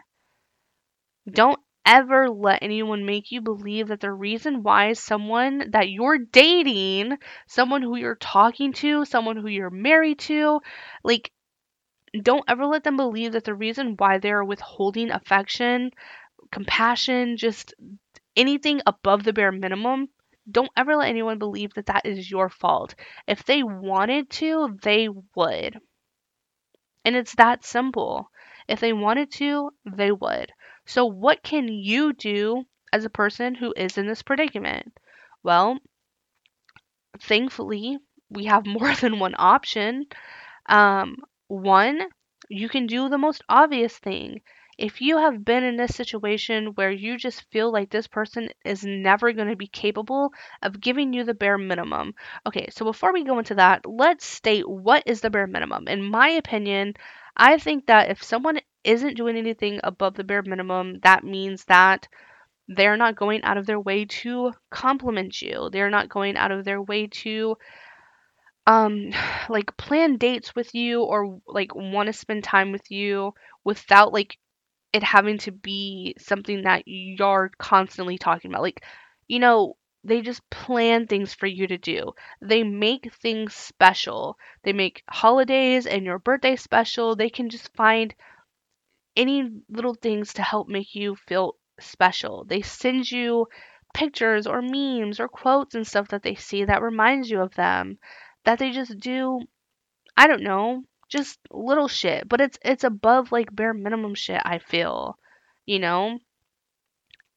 Don't 1.28 1.60
ever 1.88 2.30
let 2.30 2.62
anyone 2.62 3.04
make 3.04 3.32
you 3.32 3.42
believe 3.42 3.88
that 3.88 4.02
the 4.02 4.14
reason 4.14 4.62
why 4.62 4.94
someone 4.94 5.72
that 5.72 5.90
you're 5.90 6.20
dating, 6.20 7.18
someone 7.48 7.82
who 7.82 7.98
you're 7.98 8.14
talking 8.14 8.74
to, 8.74 9.06
someone 9.06 9.38
who 9.38 9.48
you're 9.48 9.72
married 9.72 10.20
to, 10.20 10.60
like 11.04 11.32
don't 12.22 12.46
ever 12.48 12.68
let 12.68 12.84
them 12.84 12.96
believe 12.96 13.32
that 13.32 13.44
the 13.44 13.56
reason 13.56 13.96
why 13.98 14.20
they're 14.20 14.44
withholding 14.44 15.10
affection, 15.10 15.90
compassion, 16.52 17.38
just 17.38 17.74
anything 18.36 18.82
above 18.86 19.24
the 19.24 19.34
bare 19.34 19.52
minimum, 19.52 20.10
don't 20.50 20.72
ever 20.78 20.96
let 20.96 21.10
anyone 21.10 21.40
believe 21.40 21.74
that 21.74 21.88
that 21.88 22.06
is 22.06 22.32
your 22.32 22.50
fault. 22.50 22.96
If 23.28 23.44
they 23.44 23.64
wanted 23.64 24.30
to, 24.32 24.78
they 24.82 25.10
would. 25.36 25.80
And 27.04 27.16
it's 27.16 27.36
that 27.36 27.66
simple. 27.66 28.30
If 28.68 28.80
they 28.80 28.94
wanted 28.94 29.32
to, 29.34 29.72
they 29.86 30.12
would. 30.12 30.52
So, 30.86 31.06
what 31.06 31.42
can 31.42 31.68
you 31.68 32.14
do 32.14 32.66
as 32.94 33.04
a 33.04 33.10
person 33.10 33.56
who 33.56 33.74
is 33.76 33.98
in 33.98 34.08
this 34.08 34.22
predicament? 34.22 34.98
Well, 35.44 35.80
thankfully, 37.20 37.98
we 38.30 38.46
have 38.46 38.66
more 38.66 38.94
than 38.96 39.20
one 39.20 39.36
option. 39.38 40.06
Um, 40.68 41.18
one, 41.48 42.02
you 42.50 42.70
can 42.70 42.88
do 42.88 43.10
the 43.10 43.18
most 43.18 43.44
obvious 43.50 43.98
thing 43.98 44.42
if 44.78 45.02
you 45.02 45.18
have 45.18 45.44
been 45.44 45.64
in 45.64 45.76
this 45.76 45.96
situation 45.96 46.68
where 46.76 46.92
you 46.92 47.18
just 47.18 47.50
feel 47.52 47.72
like 47.72 47.90
this 47.90 48.08
person 48.08 48.50
is 48.64 48.84
never 48.84 49.34
going 49.34 49.48
to 49.48 49.56
be 49.56 49.68
capable 49.68 50.32
of 50.62 50.80
giving 50.80 51.14
you 51.14 51.24
the 51.24 51.34
bare 51.34 51.58
minimum. 51.58 52.14
Okay, 52.46 52.68
so 52.72 52.86
before 52.86 53.12
we 53.12 53.24
go 53.24 53.40
into 53.40 53.56
that, 53.56 53.86
let's 53.86 54.26
state 54.26 54.70
what 54.70 55.04
is 55.06 55.22
the 55.22 55.30
bare 55.30 55.48
minimum. 55.48 55.88
In 55.88 56.04
my 56.04 56.30
opinion, 56.30 56.94
I 57.36 57.58
think 57.58 57.88
that 57.88 58.12
if 58.12 58.24
someone 58.24 58.60
isn't 58.84 59.18
doing 59.18 59.38
anything 59.38 59.80
above 59.84 60.16
the 60.16 60.24
bare 60.24 60.44
minimum, 60.44 61.00
that 61.04 61.24
means 61.24 61.66
that 61.66 62.08
they're 62.68 62.98
not 62.98 63.16
going 63.16 63.44
out 63.44 63.58
of 63.58 63.66
their 63.66 63.80
way 63.80 64.06
to 64.06 64.54
compliment 64.70 65.42
you. 65.42 65.70
They're 65.72 65.90
not 65.90 66.10
going 66.10 66.38
out 66.38 66.52
of 66.52 66.66
their 66.66 66.82
way 66.82 67.08
to 67.08 67.58
um 68.68 69.12
like 69.50 69.78
plan 69.78 70.18
dates 70.18 70.54
with 70.56 70.76
you 70.76 71.02
or 71.04 71.40
like 71.48 71.74
want 71.74 72.08
to 72.08 72.14
spend 72.14 72.44
time 72.44 72.72
with 72.72 72.92
you 72.92 73.34
without 73.64 74.14
like 74.14 74.38
it 74.98 75.04
having 75.04 75.38
to 75.40 75.52
be 75.54 76.16
something 76.20 76.64
that 76.64 76.84
you're 76.86 77.52
constantly 77.60 78.18
talking 78.18 78.52
about. 78.52 78.64
Like, 78.64 78.84
you 79.28 79.40
know, 79.40 79.78
they 80.04 80.22
just 80.22 80.48
plan 80.50 81.08
things 81.08 81.34
for 81.34 81.48
you 81.48 81.68
to 81.68 81.78
do. 81.78 82.14
They 82.42 82.64
make 82.64 83.14
things 83.14 83.54
special. 83.56 84.38
They 84.64 84.74
make 84.74 85.04
holidays 85.10 85.86
and 85.88 86.06
your 86.06 86.20
birthday 86.20 86.56
special. 86.58 87.16
They 87.16 87.30
can 87.30 87.50
just 87.50 87.74
find 87.76 88.14
any 89.18 89.50
little 89.70 89.96
things 89.96 90.34
to 90.34 90.42
help 90.42 90.70
make 90.70 90.96
you 90.96 91.16
feel 91.16 91.56
special. 91.80 92.46
They 92.46 92.62
send 92.62 93.12
you 93.12 93.48
pictures 93.94 94.48
or 94.48 94.62
memes 94.62 95.20
or 95.20 95.28
quotes 95.28 95.76
and 95.76 95.86
stuff 95.88 96.10
that 96.10 96.24
they 96.24 96.36
see 96.36 96.66
that 96.66 96.82
reminds 96.82 97.30
you 97.30 97.42
of 97.42 97.56
them. 97.56 97.98
That 98.46 98.60
they 98.60 98.72
just 98.72 98.98
do 99.00 99.42
I 100.18 100.28
don't 100.28 100.44
know, 100.44 100.84
just 101.10 101.40
little 101.52 101.88
shit, 101.88 102.28
but 102.28 102.42
it's 102.42 102.60
it's 102.64 102.84
above 102.84 103.32
like 103.32 103.56
bare 103.56 103.74
minimum 103.74 104.16
shit, 104.16 104.42
I 104.44 104.60
feel. 104.60 105.18
You 105.66 105.80
know? 105.80 106.20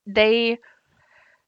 They 0.06 0.58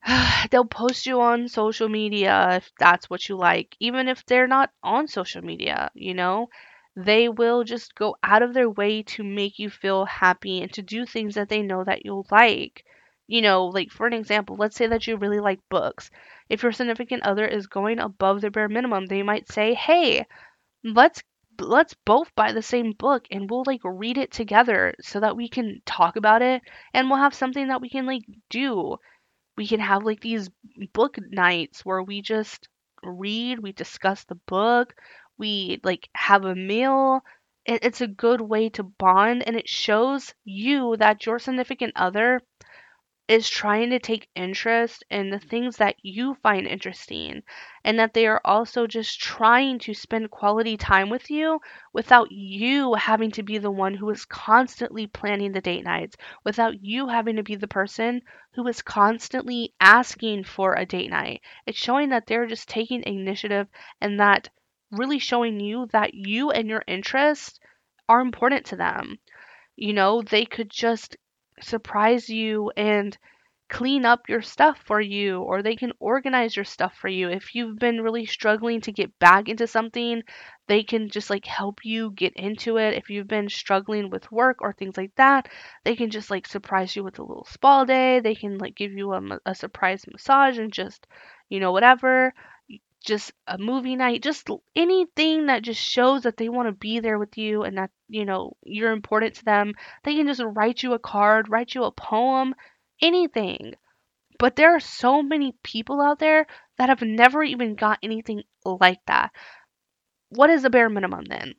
they'll 0.50 0.64
post 0.64 1.07
you 1.07 1.21
on 1.21 1.49
social 1.49 1.88
media 1.88 2.57
if 2.57 2.71
that's 2.79 3.09
what 3.09 3.29
you 3.29 3.37
like, 3.37 3.76
even 3.81 4.09
if 4.09 4.25
they're 4.26 4.47
not 4.47 4.71
on 4.83 5.09
social 5.09 5.43
media, 5.43 5.91
you 5.95 6.14
know? 6.14 6.49
They 6.95 7.29
will 7.29 7.64
just 7.64 7.95
go 7.95 8.17
out 8.23 8.43
of 8.43 8.52
their 8.52 8.69
way 8.69 9.02
to 9.14 9.23
make 9.25 9.59
you 9.59 9.71
feel 9.71 10.05
happy 10.05 10.61
and 10.61 10.73
to 10.75 10.83
do 10.83 11.07
things 11.07 11.35
that 11.37 11.49
they 11.49 11.62
know 11.62 11.85
that 11.85 12.05
you'll 12.05 12.26
like. 12.31 12.85
You 13.26 13.41
know, 13.41 13.67
like 13.67 13.91
for 13.91 14.07
an 14.07 14.12
example, 14.12 14.57
let's 14.57 14.76
say 14.76 14.87
that 14.88 15.07
you 15.07 15.17
really 15.17 15.41
like 15.41 15.61
books. 15.71 16.11
If 16.50 16.62
your 16.62 16.73
significant 16.73 17.23
other 17.23 17.47
is 17.47 17.67
going 17.67 17.99
above 17.99 18.43
the 18.43 18.50
bare 18.50 18.69
minimum, 18.69 19.07
they 19.07 19.23
might 19.23 19.50
say, 19.50 19.73
"Hey, 19.73 20.26
let's 20.85 21.23
let's 21.59 21.94
both 22.04 22.35
buy 22.35 22.52
the 22.52 22.62
same 22.62 22.92
book 22.92 23.26
and 23.30 23.50
we'll 23.50 23.64
like 23.66 23.80
read 23.85 24.18
it 24.18 24.30
together 24.32 24.94
so 25.00 25.21
that 25.21 25.37
we 25.37 25.49
can 25.49 25.80
talk 25.87 26.16
about 26.16 26.42
it 26.42 26.62
and 26.94 27.09
we'll 27.09 27.18
have 27.18 27.35
something 27.35 27.68
that 27.68 27.80
we 27.80 27.90
can 27.90 28.06
like 28.06 28.23
do. 28.50 28.97
We 29.56 29.66
can 29.66 29.80
have 29.80 30.04
like 30.04 30.21
these 30.21 30.49
book 30.92 31.16
nights 31.30 31.85
where 31.85 32.02
we 32.02 32.23
just 32.23 32.68
read, 33.02 33.59
we 33.61 33.73
discuss 33.73 34.25
the 34.25 34.37
book, 34.47 34.94
we 35.38 35.80
like 35.85 36.09
have 36.14 36.44
a 36.44 36.54
meal. 36.54 37.21
It, 37.64 37.85
it's 37.85 38.00
a 38.00 38.09
good 38.09 38.40
way 38.40 38.71
to 38.71 38.82
bond 38.82 39.47
and 39.47 39.56
it 39.56 39.68
shows 39.68 40.35
you 40.44 40.97
that 40.99 41.26
your 41.26 41.38
significant 41.38 41.92
other 41.97 42.40
is 43.29 43.49
trying 43.49 43.91
to 43.91 43.99
take 43.99 44.29
interest 44.35 45.05
in 45.11 45.31
the 45.31 45.38
things 45.38 45.76
that 45.76 45.97
you 46.02 46.35
find 46.43 46.67
interesting 46.67 47.43
and 47.85 47.99
that 47.99 48.12
they 48.14 48.26
are 48.26 48.41
also 48.45 48.87
just 48.87 49.21
trying 49.21 49.79
to 49.79 49.95
spend 49.95 50.31
quality 50.31 50.76
time 50.76 51.09
with 51.09 51.31
you 51.31 51.61
without 51.93 52.31
you 52.31 52.95
having 52.95 53.31
to 53.31 53.43
be 53.43 53.59
the 53.59 53.71
one 53.71 53.95
who 53.95 54.11
is 54.11 54.25
constantly 54.25 55.07
planning 55.07 55.52
the 55.52 55.61
date 55.61 55.85
nights, 55.85 56.17
without 56.45 56.83
you 56.83 57.09
having 57.09 57.37
to 57.37 57.43
be 57.43 57.55
the 57.55 57.69
person 57.69 58.21
who 58.55 58.67
is 58.67 58.83
constantly 58.83 59.73
asking 59.81 60.45
for 60.45 60.75
a 60.75 60.85
date 60.85 61.11
night. 61.11 61.41
It's 61.67 61.79
showing 61.79 62.11
that 62.11 62.26
they're 62.26 62.47
just 62.47 62.69
taking 62.69 63.02
initiative 63.05 63.69
and 64.00 64.21
that 64.21 64.49
really 64.91 65.19
showing 65.19 65.59
you 65.61 65.87
that 65.93 66.12
you 66.14 66.50
and 66.50 66.69
your 66.69 66.85
interests 66.87 67.59
are 68.09 68.21
important 68.21 68.67
to 68.67 68.76
them. 68.76 69.19
You 69.76 69.93
know, 69.93 70.23
they 70.23 70.45
could 70.45 70.71
just 70.71 71.17
surprise 71.62 72.28
you 72.28 72.71
and 72.76 73.16
clean 73.69 74.04
up 74.04 74.28
your 74.28 74.42
stuff 74.42 74.78
for 74.85 75.00
you 75.00 75.40
or 75.40 75.62
they 75.62 75.76
can 75.76 75.92
organize 75.99 76.54
your 76.54 76.64
stuff 76.64 76.95
for 77.00 77.09
you. 77.09 77.28
If 77.31 77.54
you've 77.54 77.78
been 77.78 78.02
really 78.02 78.26
struggling 78.26 78.83
to 78.83 78.92
get 78.92 79.19
back 79.19 79.49
into 79.49 79.66
something, 79.66 80.23
they 80.69 80.83
can 80.83 81.09
just 81.09 81.31
like 81.31 81.47
help 81.47 81.81
you 81.85 82.11
get 82.11 82.35
into 82.37 82.76
it. 82.76 82.95
If 82.95 83.09
you've 83.11 83.28
been 83.28 83.49
struggling 83.49 84.11
with 84.11 84.31
work 84.31 84.59
or 84.61 84.73
things 84.75 84.97
like 84.99 85.12
that, 85.16 85.49
they 85.85 85.97
can 85.97 86.11
just 86.11 86.31
like 86.31 86.47
surprise 86.47 86.95
you 86.95 87.02
with 87.02 87.19
a 87.19 87.23
little 87.25 87.47
spa 87.47 87.85
day. 87.85 88.21
They 88.21 88.35
can 88.35 88.59
like 88.59 88.75
give 88.75 88.92
you 88.92 89.12
a, 89.14 89.23
a 89.47 89.54
surprise 89.54 90.04
massage 90.11 90.59
and 90.59 90.73
just, 90.73 91.07
you 91.49 91.59
know, 91.61 91.73
whatever 91.73 92.35
just 93.02 93.32
a 93.47 93.59
movie 93.59 93.97
night, 93.97 94.23
just 94.23 94.49
anything 94.75 95.47
that 95.47 95.62
just 95.62 95.80
shows 95.80 96.23
that 96.23 96.37
they 96.37 96.49
want 96.49 96.68
to 96.68 96.73
be 96.73 97.00
there 97.00 97.18
with 97.18 97.37
you 97.37 97.62
and 97.62 97.78
that, 97.78 97.90
you 98.09 98.25
know, 98.25 98.56
you're 98.64 98.92
important 98.92 99.35
to 99.35 99.44
them. 99.44 99.75
They 100.04 100.14
can 100.14 100.26
just 100.26 100.42
write 100.44 100.82
you 100.82 100.94
a 100.94 100.99
card, 100.99 101.49
write 101.49 101.75
you 101.75 101.85
a 101.85 101.92
poem, 101.92 102.54
anything. 103.00 103.75
But 104.38 104.56
there 104.56 104.75
are 104.75 104.80
so 104.80 105.23
many 105.23 105.54
people 105.62 106.00
out 106.00 106.18
there 106.18 106.47
that 106.78 106.88
have 106.88 107.02
never 107.02 107.42
even 107.42 107.75
got 107.75 107.99
anything 108.02 108.42
like 108.64 109.00
that. 109.06 109.30
What 110.30 110.50
is 110.50 110.62
the 110.62 110.71
bare 110.71 110.88
minimum 110.88 111.25
then? 111.26 111.54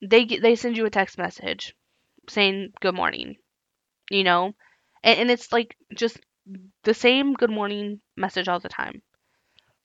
They 0.00 0.24
they 0.24 0.54
send 0.54 0.76
you 0.76 0.86
a 0.86 0.90
text 0.90 1.18
message 1.18 1.74
saying 2.28 2.72
good 2.80 2.94
morning, 2.94 3.36
you 4.10 4.22
know, 4.22 4.54
and, 5.02 5.20
and 5.20 5.30
it's 5.30 5.52
like 5.52 5.76
just 5.94 6.18
the 6.84 6.94
same 6.94 7.34
good 7.34 7.50
morning 7.50 8.00
message 8.16 8.48
all 8.48 8.60
the 8.60 8.68
time. 8.68 9.02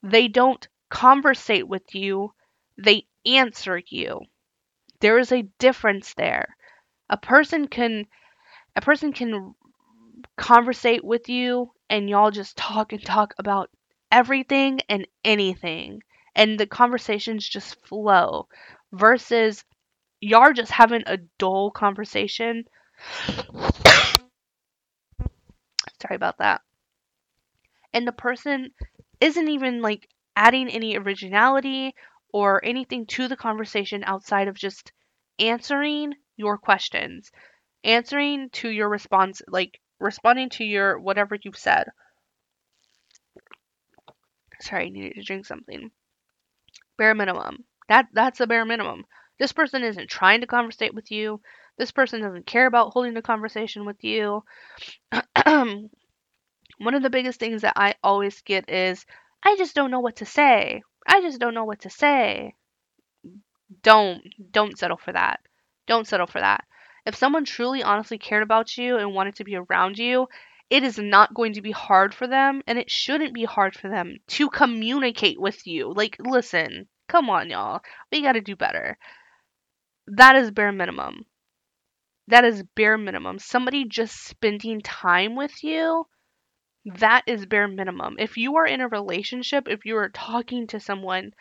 They 0.03 0.27
don't 0.27 0.67
conversate 0.89 1.67
with 1.67 1.95
you, 1.95 2.33
they 2.77 3.07
answer 3.25 3.81
you. 3.87 4.21
There 4.99 5.17
is 5.17 5.31
a 5.31 5.49
difference 5.59 6.13
there. 6.13 6.55
A 7.09 7.17
person 7.17 7.67
can 7.67 8.05
a 8.75 8.81
person 8.81 9.13
can 9.13 9.55
conversate 10.37 11.03
with 11.03 11.29
you 11.29 11.71
and 11.89 12.09
y'all 12.09 12.31
just 12.31 12.57
talk 12.57 12.91
and 12.91 13.03
talk 13.03 13.33
about 13.37 13.69
everything 14.11 14.79
and 14.89 15.07
anything 15.23 16.01
and 16.35 16.59
the 16.59 16.67
conversations 16.67 17.47
just 17.47 17.75
flow 17.85 18.47
versus 18.91 19.63
y'all 20.19 20.53
just 20.53 20.71
having 20.71 21.03
a 21.05 21.17
dull 21.37 21.71
conversation 21.71 22.63
sorry 26.01 26.15
about 26.15 26.37
that 26.39 26.61
and 27.93 28.07
the 28.07 28.11
person 28.11 28.71
isn't 29.19 29.47
even 29.47 29.81
like 29.81 30.09
adding 30.35 30.69
any 30.69 30.97
originality 30.97 31.93
or 32.31 32.63
anything 32.63 33.05
to 33.05 33.27
the 33.27 33.37
conversation 33.37 34.03
outside 34.05 34.47
of 34.47 34.55
just 34.55 34.91
answering 35.39 36.13
your 36.35 36.57
questions, 36.57 37.31
answering 37.83 38.49
to 38.49 38.69
your 38.69 38.89
response, 38.89 39.41
like 39.47 39.79
responding 39.99 40.49
to 40.49 40.63
your 40.63 40.99
whatever 40.99 41.37
you've 41.41 41.57
said. 41.57 41.87
Sorry, 44.59 44.85
I 44.85 44.89
needed 44.89 45.15
to 45.15 45.23
drink 45.23 45.45
something. 45.45 45.91
Bare 46.97 47.15
minimum. 47.15 47.65
That 47.89 48.07
that's 48.13 48.39
a 48.39 48.47
bare 48.47 48.65
minimum. 48.65 49.05
This 49.39 49.51
person 49.51 49.83
isn't 49.83 50.09
trying 50.09 50.41
to 50.41 50.47
conversate 50.47 50.93
with 50.93 51.11
you. 51.11 51.41
This 51.77 51.91
person 51.91 52.21
doesn't 52.21 52.45
care 52.45 52.67
about 52.67 52.93
holding 52.93 53.17
a 53.17 53.21
conversation 53.21 53.85
with 53.85 54.03
you. 54.03 54.43
One 56.77 56.95
of 56.95 57.03
the 57.03 57.09
biggest 57.09 57.39
things 57.39 57.61
that 57.61 57.73
I 57.75 57.95
always 58.03 58.41
get 58.41 58.69
is, 58.69 59.05
I 59.43 59.55
just 59.57 59.75
don't 59.75 59.91
know 59.91 59.99
what 59.99 60.17
to 60.17 60.25
say. 60.25 60.81
I 61.07 61.21
just 61.21 61.39
don't 61.39 61.53
know 61.53 61.65
what 61.65 61.81
to 61.81 61.89
say. 61.89 62.55
Don't 63.81 64.21
don't 64.51 64.77
settle 64.77 64.97
for 64.97 65.11
that. 65.11 65.39
Don't 65.87 66.07
settle 66.07 66.27
for 66.27 66.39
that. 66.39 66.65
If 67.05 67.15
someone 67.15 67.43
truly 67.43 67.83
honestly 67.83 68.17
cared 68.17 68.43
about 68.43 68.77
you 68.77 68.97
and 68.97 69.13
wanted 69.13 69.35
to 69.35 69.43
be 69.43 69.55
around 69.55 69.99
you, 69.99 70.27
it 70.69 70.83
is 70.83 70.97
not 70.97 71.33
going 71.33 71.53
to 71.53 71.61
be 71.61 71.71
hard 71.71 72.15
for 72.15 72.27
them 72.27 72.61
and 72.65 72.79
it 72.79 72.89
shouldn't 72.89 73.33
be 73.33 73.43
hard 73.43 73.75
for 73.75 73.89
them 73.89 74.17
to 74.27 74.49
communicate 74.49 75.39
with 75.39 75.67
you. 75.67 75.93
Like, 75.93 76.15
listen, 76.19 76.87
come 77.07 77.29
on, 77.29 77.49
y'all. 77.49 77.81
We 78.11 78.21
got 78.21 78.33
to 78.33 78.41
do 78.41 78.55
better. 78.55 78.97
That 80.07 80.35
is 80.35 80.51
bare 80.51 80.71
minimum. 80.71 81.25
That 82.27 82.45
is 82.45 82.63
bare 82.75 82.97
minimum. 82.97 83.39
Somebody 83.39 83.85
just 83.85 84.23
spending 84.23 84.79
time 84.81 85.35
with 85.35 85.63
you 85.63 86.05
that 86.85 87.23
is 87.27 87.45
bare 87.45 87.67
minimum. 87.67 88.15
If 88.19 88.37
you 88.37 88.57
are 88.57 88.65
in 88.65 88.81
a 88.81 88.87
relationship, 88.87 89.67
if 89.67 89.85
you 89.85 89.97
are 89.97 90.09
talking 90.09 90.67
to 90.67 90.79
someone 90.79 91.33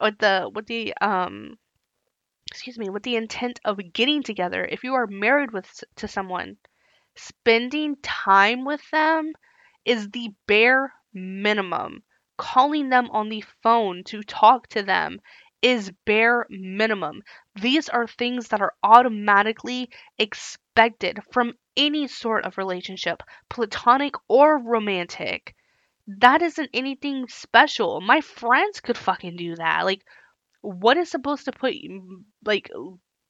with 0.00 0.18
the 0.18 0.50
with 0.52 0.66
the 0.66 0.94
um 1.00 1.58
excuse 2.50 2.78
me, 2.78 2.88
with 2.88 3.02
the 3.02 3.16
intent 3.16 3.60
of 3.64 3.78
getting 3.92 4.22
together, 4.22 4.64
if 4.64 4.82
you 4.82 4.94
are 4.94 5.06
married 5.06 5.52
with 5.52 5.84
to 5.96 6.08
someone, 6.08 6.56
spending 7.14 7.96
time 8.02 8.64
with 8.64 8.82
them 8.90 9.32
is 9.84 10.08
the 10.10 10.30
bare 10.46 10.92
minimum. 11.12 12.02
Calling 12.36 12.88
them 12.88 13.10
on 13.10 13.28
the 13.28 13.44
phone 13.62 14.04
to 14.04 14.22
talk 14.22 14.68
to 14.68 14.82
them 14.82 15.20
is 15.62 15.92
bare 16.04 16.46
minimum. 16.50 17.22
These 17.60 17.88
are 17.88 18.06
things 18.06 18.48
that 18.48 18.60
are 18.60 18.74
automatically 18.82 19.90
expected 20.18 21.20
from 21.32 21.54
any 21.76 22.08
sort 22.08 22.44
of 22.44 22.58
relationship, 22.58 23.22
platonic 23.48 24.14
or 24.28 24.58
romantic. 24.58 25.54
That 26.06 26.42
isn't 26.42 26.70
anything 26.72 27.26
special. 27.28 28.00
My 28.00 28.20
friends 28.20 28.80
could 28.80 28.96
fucking 28.96 29.36
do 29.36 29.56
that. 29.56 29.84
Like, 29.84 30.02
what 30.60 30.96
is 30.96 31.10
supposed 31.10 31.44
to 31.44 31.52
put, 31.52 31.74
like, 32.44 32.70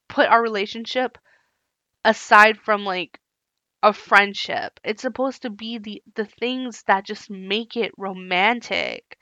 put 0.09 0.29
our 0.29 0.43
relationship 0.43 1.19
aside 2.05 2.59
from, 2.59 2.85
like, 2.85 3.19
a 3.83 3.93
friendship? 3.93 4.79
It's 4.85 5.03
supposed 5.03 5.43
to 5.43 5.51
be 5.51 5.79
the, 5.79 6.03
the 6.15 6.25
things 6.25 6.85
that 6.87 7.05
just 7.05 7.31
make 7.31 7.77
it 7.77 7.93
romantic 7.99 9.18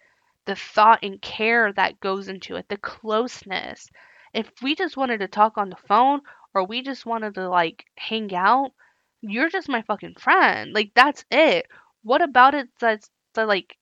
the 0.47 0.57
thought 0.57 1.01
and 1.03 1.21
care 1.21 1.73
that 1.73 2.01
goes 2.01 2.29
into 2.29 2.57
it, 2.57 2.69
the 2.69 2.77
closeness. 2.79 3.89
If 4.35 4.51
we 4.63 4.75
just 4.75 4.97
wanted 4.97 5.19
to 5.21 5.29
talk 5.29 5.59
on 5.59 5.71
the 5.71 5.77
phone 5.89 6.21
or 6.55 6.65
we 6.67 6.83
just 6.83 7.07
wanted 7.07 7.35
to 7.35 7.49
like 7.49 7.85
hang 7.97 8.35
out, 8.35 8.73
you're 9.21 9.51
just 9.51 9.69
my 9.69 9.83
fucking 9.83 10.15
friend. 10.19 10.73
Like 10.73 10.93
that's 10.95 11.25
it. 11.31 11.67
What 12.03 12.23
about 12.23 12.55
it 12.55 12.69
that's 12.81 13.11
that 13.35 13.49
like 13.49 13.77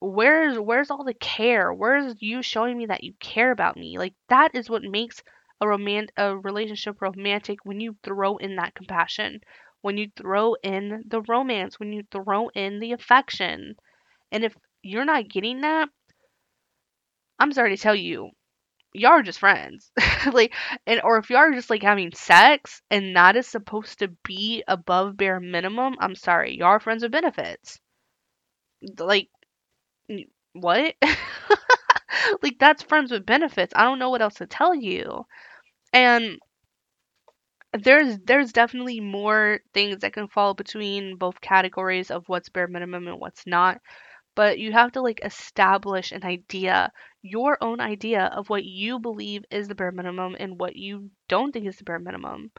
where's 0.00 0.58
where's 0.58 0.90
all 0.90 1.04
the 1.04 1.14
care? 1.14 1.72
Where's 1.72 2.14
you 2.20 2.42
showing 2.42 2.76
me 2.76 2.86
that 2.86 3.04
you 3.04 3.14
care 3.20 3.52
about 3.52 3.76
me? 3.76 3.98
Like 3.98 4.14
that 4.28 4.54
is 4.54 4.68
what 4.68 4.82
makes 4.82 5.22
a 5.60 5.66
romant 5.66 6.10
a 6.16 6.36
relationship 6.36 7.00
romantic 7.00 7.58
when 7.64 7.80
you 7.80 7.96
throw 8.02 8.36
in 8.36 8.56
that 8.56 8.74
compassion, 8.74 9.40
when 9.80 9.96
you 9.96 10.10
throw 10.16 10.54
in 10.62 11.04
the 11.06 11.22
romance, 11.22 11.78
when 11.78 11.92
you 11.92 12.02
throw 12.10 12.48
in 12.48 12.80
the 12.80 12.92
affection. 12.92 13.76
And 14.32 14.44
if 14.44 14.56
you're 14.82 15.04
not 15.04 15.28
getting 15.28 15.60
that, 15.60 15.88
I'm 17.38 17.52
sorry 17.52 17.76
to 17.76 17.82
tell 17.82 17.94
you, 17.94 18.30
y'all 18.92 19.12
are 19.12 19.22
just 19.22 19.40
friends. 19.40 19.90
like 20.32 20.54
and 20.86 21.00
or 21.02 21.18
if 21.18 21.30
y'all 21.30 21.40
are 21.40 21.52
just 21.54 21.70
like 21.70 21.82
having 21.82 22.12
sex 22.12 22.82
and 22.90 23.16
that 23.16 23.36
is 23.36 23.46
supposed 23.46 24.00
to 24.00 24.08
be 24.24 24.64
above 24.68 25.16
bare 25.16 25.40
minimum, 25.40 25.96
I'm 26.00 26.14
sorry, 26.14 26.56
y'all 26.56 26.68
are 26.68 26.80
friends 26.80 27.02
with 27.02 27.12
benefits. 27.12 27.80
Like 28.98 29.28
what? 30.52 30.94
like 32.42 32.58
that's 32.58 32.82
friends 32.82 33.10
with 33.10 33.26
benefits. 33.26 33.72
I 33.76 33.84
don't 33.84 33.98
know 33.98 34.10
what 34.10 34.22
else 34.22 34.34
to 34.34 34.46
tell 34.46 34.74
you. 34.74 35.24
And 35.92 36.38
there's 37.78 38.18
there's 38.24 38.52
definitely 38.52 39.00
more 39.00 39.60
things 39.72 39.98
that 40.00 40.12
can 40.12 40.28
fall 40.28 40.54
between 40.54 41.16
both 41.16 41.40
categories 41.40 42.10
of 42.10 42.28
what's 42.28 42.50
bare 42.50 42.68
minimum 42.68 43.08
and 43.08 43.18
what's 43.18 43.46
not 43.46 43.80
but 44.34 44.58
you 44.58 44.72
have 44.72 44.92
to 44.92 45.02
like 45.02 45.20
establish 45.24 46.12
an 46.12 46.24
idea, 46.24 46.92
your 47.22 47.58
own 47.60 47.80
idea 47.80 48.24
of 48.26 48.48
what 48.50 48.64
you 48.64 48.98
believe 48.98 49.44
is 49.50 49.68
the 49.68 49.74
bare 49.74 49.92
minimum 49.92 50.36
and 50.38 50.58
what 50.58 50.76
you 50.76 51.10
don't 51.28 51.52
think 51.52 51.66
is 51.66 51.76
the 51.76 51.84
bare 51.84 51.98
minimum. 51.98 52.50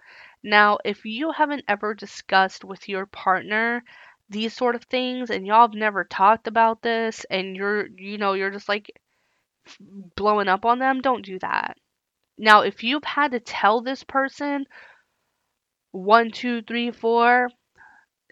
Now, 0.44 0.78
if 0.86 1.06
you 1.06 1.32
haven't 1.32 1.64
ever 1.68 1.94
discussed 1.94 2.64
with 2.64 2.88
your 2.90 3.06
partner 3.06 3.84
these 4.30 4.54
sort 4.56 4.76
of 4.76 4.84
things 4.86 5.30
and 5.30 5.46
y'all 5.46 5.68
have 5.68 5.74
never 5.76 6.04
talked 6.04 6.48
about 6.48 6.82
this 6.82 7.26
and 7.30 7.56
you're 7.56 7.88
you 7.98 8.18
know 8.18 8.34
you're 8.34 8.50
just 8.52 8.70
like 8.70 8.92
blowing 10.16 10.48
up 10.48 10.66
on 10.66 10.80
them 10.80 11.02
don't 11.02 11.26
do 11.26 11.40
that 11.40 11.78
now 12.38 12.62
if 12.62 12.84
you've 12.84 13.04
had 13.04 13.32
to 13.32 13.40
tell 13.40 13.82
this 13.82 14.04
person 14.04 14.66
one 15.92 16.32
two 16.32 16.62
three 16.62 16.92
four 16.92 17.50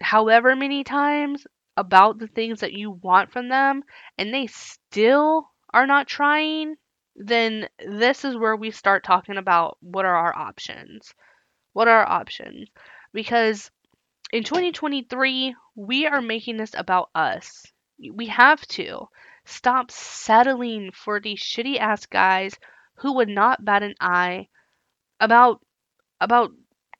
however 0.00 0.56
many 0.56 0.84
times 0.84 1.46
about 1.76 2.18
the 2.18 2.26
things 2.26 2.60
that 2.60 2.72
you 2.72 2.90
want 2.90 3.32
from 3.32 3.48
them 3.48 3.82
and 4.18 4.32
they 4.32 4.46
still 4.46 5.50
are 5.72 5.86
not 5.86 6.06
trying, 6.06 6.76
then 7.16 7.68
this 7.78 8.24
is 8.24 8.36
where 8.36 8.56
we 8.56 8.70
start 8.70 9.04
talking 9.04 9.36
about 9.36 9.78
what 9.80 10.04
are 10.04 10.14
our 10.14 10.36
options. 10.36 11.12
What 11.72 11.88
are 11.88 12.00
our 12.00 12.08
options? 12.08 12.68
Because 13.12 13.70
in 14.32 14.44
2023, 14.44 15.54
we 15.74 16.06
are 16.06 16.20
making 16.20 16.56
this 16.56 16.72
about 16.74 17.10
us. 17.14 17.66
We 18.12 18.26
have 18.26 18.60
to 18.68 19.08
stop 19.44 19.90
settling 19.90 20.90
for 20.92 21.20
these 21.20 21.40
shitty 21.40 21.78
ass 21.78 22.06
guys 22.06 22.54
who 22.96 23.14
would 23.14 23.28
not 23.28 23.64
bat 23.64 23.82
an 23.82 23.94
eye 24.00 24.48
about 25.20 25.60
about 26.20 26.50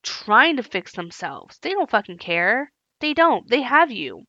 trying 0.03 0.57
to 0.57 0.63
fix 0.63 0.93
themselves. 0.93 1.59
They 1.59 1.71
don't 1.71 1.91
fucking 1.91 2.19
care. 2.19 2.73
They 3.01 3.15
don't. 3.15 3.49
They 3.49 3.63
have 3.63 3.91
you 3.91 4.25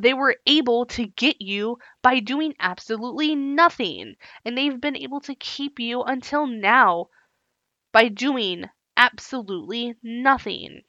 they 0.00 0.14
were 0.14 0.36
able 0.46 0.86
to 0.86 1.06
get 1.06 1.40
you 1.40 1.78
by 2.02 2.20
doing 2.20 2.54
absolutely 2.60 3.34
nothing. 3.34 4.16
And 4.44 4.56
they've 4.56 4.80
been 4.80 4.96
able 4.96 5.20
to 5.22 5.34
keep 5.34 5.78
you 5.78 6.02
until 6.02 6.46
now 6.46 7.08
by 7.92 8.08
doing 8.08 8.64
absolutely 8.96 9.94
nothing. 10.02 10.82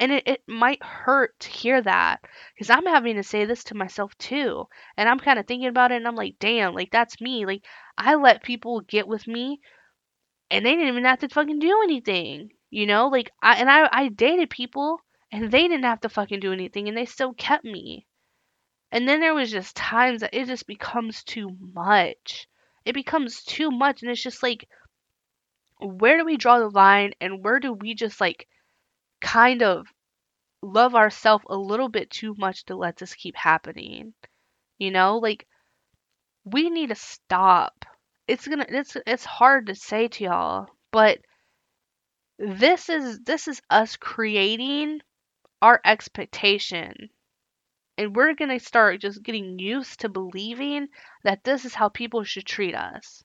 And 0.00 0.12
it, 0.12 0.28
it 0.28 0.42
might 0.46 0.82
hurt 0.82 1.38
to 1.40 1.50
hear 1.50 1.82
that 1.82 2.20
because 2.54 2.70
I'm 2.70 2.86
having 2.86 3.16
to 3.16 3.22
say 3.22 3.44
this 3.44 3.64
to 3.64 3.74
myself 3.74 4.16
too. 4.18 4.68
And 4.96 5.08
I'm 5.08 5.18
kind 5.18 5.38
of 5.38 5.46
thinking 5.46 5.68
about 5.68 5.90
it 5.90 5.96
and 5.96 6.06
I'm 6.06 6.14
like, 6.14 6.36
damn, 6.38 6.74
like 6.74 6.90
that's 6.92 7.20
me. 7.20 7.44
Like 7.46 7.64
I 7.96 8.14
let 8.14 8.44
people 8.44 8.80
get 8.82 9.08
with 9.08 9.26
me 9.26 9.60
and 10.50 10.64
they 10.64 10.70
didn't 10.70 10.88
even 10.88 11.04
have 11.04 11.20
to 11.20 11.28
fucking 11.28 11.58
do 11.58 11.80
anything. 11.82 12.50
You 12.70 12.86
know, 12.86 13.08
like 13.08 13.30
I 13.42 13.56
and 13.56 13.70
I 13.70 13.88
I 13.90 14.08
dated 14.08 14.50
people 14.50 15.00
and 15.32 15.50
they 15.50 15.62
didn't 15.68 15.84
have 15.84 16.00
to 16.02 16.08
fucking 16.08 16.40
do 16.40 16.52
anything 16.52 16.88
and 16.88 16.96
they 16.96 17.06
still 17.06 17.32
kept 17.34 17.64
me. 17.64 18.06
And 18.90 19.08
then 19.08 19.20
there 19.20 19.34
was 19.34 19.50
just 19.50 19.76
times 19.76 20.20
that 20.22 20.34
it 20.34 20.46
just 20.46 20.66
becomes 20.66 21.24
too 21.24 21.50
much. 21.60 22.48
It 22.84 22.94
becomes 22.94 23.42
too 23.44 23.70
much 23.70 24.02
and 24.02 24.10
it's 24.10 24.22
just 24.22 24.42
like 24.42 24.68
where 25.80 26.18
do 26.18 26.24
we 26.24 26.36
draw 26.36 26.58
the 26.58 26.70
line 26.70 27.12
and 27.20 27.44
where 27.44 27.60
do 27.60 27.72
we 27.72 27.94
just 27.94 28.20
like 28.20 28.48
kind 29.20 29.62
of 29.62 29.86
love 30.62 30.94
ourselves 30.94 31.44
a 31.48 31.56
little 31.56 31.88
bit 31.88 32.10
too 32.10 32.34
much 32.38 32.64
to 32.66 32.76
let 32.76 32.96
this 32.96 33.14
keep 33.14 33.36
happening? 33.36 34.14
You 34.78 34.90
know, 34.90 35.18
like 35.18 35.46
we 36.44 36.70
need 36.70 36.88
to 36.88 36.94
stop. 36.94 37.84
It's 38.26 38.46
gonna 38.46 38.66
it's 38.68 38.96
it's 39.06 39.24
hard 39.24 39.66
to 39.66 39.74
say 39.74 40.08
to 40.08 40.24
y'all, 40.24 40.66
but 40.90 41.18
this 42.38 42.88
is 42.88 43.20
this 43.20 43.48
is 43.48 43.60
us 43.70 43.96
creating 43.96 45.00
our 45.62 45.80
expectation. 45.84 47.10
And 47.98 48.14
we're 48.14 48.34
going 48.34 48.56
to 48.56 48.64
start 48.64 49.00
just 49.00 49.24
getting 49.24 49.58
used 49.58 50.00
to 50.00 50.08
believing 50.08 50.86
that 51.24 51.42
this 51.42 51.64
is 51.64 51.74
how 51.74 51.88
people 51.88 52.22
should 52.22 52.46
treat 52.46 52.76
us. 52.76 53.24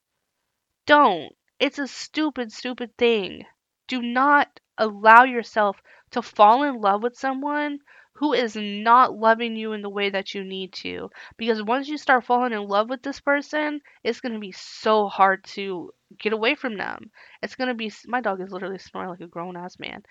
Don't. 0.88 1.32
It's 1.60 1.78
a 1.78 1.88
stupid, 1.88 2.52
stupid 2.52 2.98
thing. 2.98 3.46
Do 3.88 4.02
not 4.02 4.60
allow 4.80 5.26
yourself 5.26 5.80
to 6.12 6.24
fall 6.24 6.64
in 6.64 6.82
love 6.82 7.04
with 7.04 7.16
someone 7.16 7.80
who 8.14 8.34
is 8.34 8.56
not 8.56 9.16
loving 9.16 9.56
you 9.56 9.74
in 9.74 9.84
the 9.84 9.90
way 9.90 10.10
that 10.10 10.34
you 10.34 10.44
need 10.44 10.74
to. 10.74 11.10
Because 11.38 11.62
once 11.62 11.88
you 11.88 11.98
start 12.00 12.26
falling 12.26 12.54
in 12.54 12.68
love 12.68 12.90
with 12.90 13.04
this 13.04 13.20
person, 13.20 13.80
it's 14.04 14.22
going 14.22 14.34
to 14.34 14.40
be 14.40 14.54
so 14.54 15.08
hard 15.08 15.44
to 15.46 15.92
get 16.20 16.34
away 16.34 16.56
from 16.56 16.78
them. 16.78 17.12
It's 17.44 17.56
going 17.56 17.68
to 17.68 17.76
be, 17.76 17.92
my 18.08 18.22
dog 18.22 18.42
is 18.42 18.52
literally 18.52 18.80
snoring 18.80 19.10
like 19.10 19.22
a 19.22 19.28
grown 19.28 19.56
ass 19.56 19.78
man. 19.78 20.02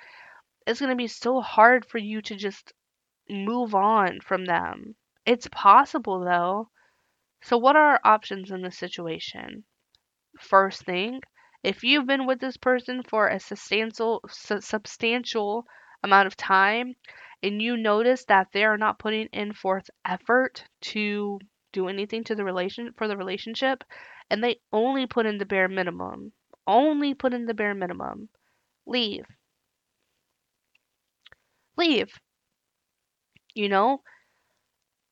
It's 0.68 0.78
going 0.78 0.90
to 0.90 0.96
be 0.96 1.08
so 1.08 1.40
hard 1.40 1.84
for 1.84 1.98
you 1.98 2.22
to 2.22 2.36
just 2.36 2.72
move 3.32 3.74
on 3.74 4.20
from 4.20 4.44
them. 4.44 4.96
It's 5.26 5.48
possible 5.48 6.20
though. 6.20 6.70
So, 7.42 7.58
what 7.58 7.76
are 7.76 7.92
our 7.92 8.00
options 8.04 8.50
in 8.50 8.62
this 8.62 8.78
situation? 8.78 9.64
First 10.38 10.84
thing, 10.84 11.20
if 11.62 11.84
you've 11.84 12.06
been 12.06 12.26
with 12.26 12.40
this 12.40 12.56
person 12.56 13.02
for 13.02 13.28
a 13.28 13.40
substantial 13.40 14.22
substantial 14.28 15.66
amount 16.02 16.26
of 16.26 16.36
time 16.36 16.94
and 17.42 17.62
you 17.62 17.76
notice 17.76 18.24
that 18.26 18.48
they 18.52 18.64
are 18.64 18.78
not 18.78 18.98
putting 18.98 19.26
in 19.32 19.52
forth 19.52 19.90
effort 20.04 20.64
to 20.80 21.38
do 21.72 21.88
anything 21.88 22.24
to 22.24 22.34
the 22.34 22.44
relation 22.44 22.92
for 22.94 23.08
the 23.08 23.16
relationship 23.16 23.84
and 24.30 24.42
they 24.42 24.60
only 24.72 25.06
put 25.06 25.26
in 25.26 25.38
the 25.38 25.46
bare 25.46 25.68
minimum, 25.68 26.32
only 26.66 27.14
put 27.14 27.34
in 27.34 27.46
the 27.46 27.54
bare 27.54 27.74
minimum, 27.74 28.28
leave. 28.86 29.26
Leave. 31.76 32.18
You 33.54 33.68
know, 33.68 34.02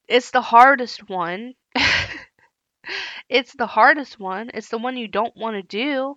it's 0.08 0.30
the 0.30 0.42
hardest 0.42 1.08
one. 1.08 1.54
it's 3.28 3.54
the 3.54 3.66
hardest 3.66 4.18
one. 4.20 4.50
It's 4.52 4.68
the 4.68 4.78
one 4.78 4.96
you 4.96 5.08
don't 5.08 5.36
want 5.36 5.56
to 5.56 5.62
do. 5.62 6.16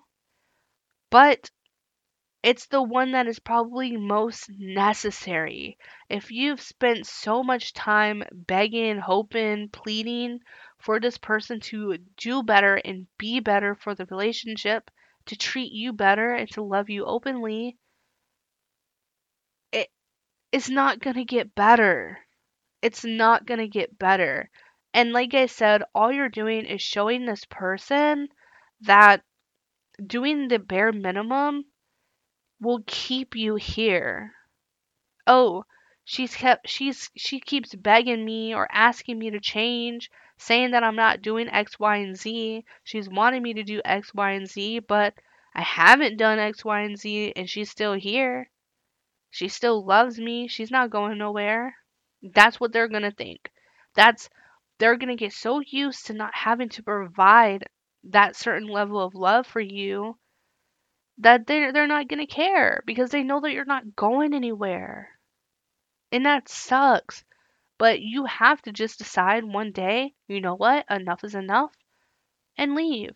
But 1.10 1.50
it's 2.44 2.68
the 2.68 2.82
one 2.84 3.12
that 3.14 3.28
is 3.28 3.40
probably 3.40 3.96
most 3.96 4.50
necessary. 4.50 5.78
If 6.10 6.32
you've 6.32 6.62
spent 6.62 7.08
so 7.08 7.44
much 7.44 7.74
time 7.74 8.24
begging, 8.32 8.98
hoping, 9.00 9.70
pleading 9.70 10.40
for 10.78 11.00
this 11.00 11.18
person 11.18 11.60
to 11.62 11.98
do 12.18 12.44
better 12.44 12.76
and 12.76 13.08
be 13.18 13.40
better 13.40 13.76
for 13.76 13.96
the 13.96 14.06
relationship, 14.08 14.92
to 15.28 15.38
treat 15.38 15.72
you 15.72 15.94
better 15.94 16.34
and 16.34 16.50
to 16.52 16.62
love 16.62 16.90
you 16.90 17.06
openly, 17.06 17.78
is 20.54 20.70
not 20.70 21.00
going 21.00 21.16
to 21.16 21.26
get 21.26 21.56
better. 21.56 22.20
It's 22.84 23.04
not 23.04 23.48
going 23.48 23.60
to 23.60 23.68
get 23.68 23.98
better. 23.98 24.52
And 24.94 25.12
like 25.12 25.34
I 25.34 25.48
said, 25.48 25.82
all 25.96 26.12
you're 26.12 26.30
doing 26.30 26.66
is 26.68 26.80
showing 26.80 27.26
this 27.26 27.44
person 27.46 28.30
that 28.82 29.24
doing 30.06 30.48
the 30.48 30.60
bare 30.60 30.92
minimum 30.92 31.66
will 32.62 32.84
keep 32.86 33.36
you 33.36 33.56
here. 33.56 34.34
Oh, 35.26 35.66
she's 36.06 36.36
kept 36.36 36.70
she's 36.70 37.10
she 37.18 37.39
keeps 37.39 37.74
begging 37.74 38.24
me 38.24 38.54
or 38.54 38.68
asking 38.72 39.18
me 39.18 39.32
to 39.32 39.39
change, 39.39 40.12
saying 40.38 40.72
that 40.72 40.84
I'm 40.84 40.96
not 40.96 41.24
doing 41.24 41.50
X, 41.50 41.80
Y, 41.80 41.98
and 41.98 42.16
Z. 42.16 42.63
She's 42.84 43.10
wanting 43.10 43.42
me 43.42 43.56
to 43.56 43.63
do 43.63 43.82
X, 43.84 44.13
Y, 44.13 44.32
and 44.32 44.48
Z, 44.48 44.80
but 44.88 45.16
I 45.56 45.63
haven't 45.63 46.18
done 46.18 46.38
X, 46.38 46.63
Y, 46.63 46.82
and 46.82 46.98
Z 46.98 47.34
and 47.36 47.50
she's 47.50 47.72
still 47.72 47.94
here. 47.94 48.52
She 49.34 49.48
still 49.48 49.84
loves 49.84 50.19
me. 50.19 50.48
She's 50.48 50.69
not 50.69 50.91
going 50.91 51.17
nowhere. 51.17 51.76
That's 52.22 52.60
what 52.60 52.72
they're 52.72 52.88
going 52.88 53.02
to 53.02 53.10
think. 53.12 53.52
That's 53.96 54.30
they're 54.78 54.96
going 54.96 55.10
to 55.10 55.15
get 55.15 55.34
so 55.34 55.60
used 55.60 56.06
to 56.06 56.13
not 56.13 56.36
having 56.36 56.69
to 56.69 56.84
provide 56.84 57.67
that 58.04 58.36
certain 58.36 58.67
level 58.67 59.00
of 59.00 59.15
love 59.15 59.48
for 59.48 59.60
you 59.60 60.19
that 61.17 61.48
they 61.48 61.72
they're 61.72 61.88
not 61.88 62.08
going 62.08 62.19
to 62.19 62.28
care 62.32 62.84
because 62.86 63.10
they 63.10 63.24
know 63.24 63.39
that 63.39 63.54
you're 63.54 63.65
not 63.65 63.96
going 63.96 64.36
anywhere. 64.36 65.17
And 66.12 66.28
that 66.28 66.48
sucks. 66.48 67.24
But 67.80 68.02
you 68.02 68.26
have 68.26 68.62
to 68.62 68.72
just 68.72 69.00
decide 69.00 69.43
one 69.43 69.72
day, 69.72 70.13
you 70.28 70.41
know 70.41 70.54
what? 70.54 70.86
Enough 70.91 71.24
is 71.24 71.34
enough 71.34 71.74
and 72.56 72.76
leave. 72.76 73.15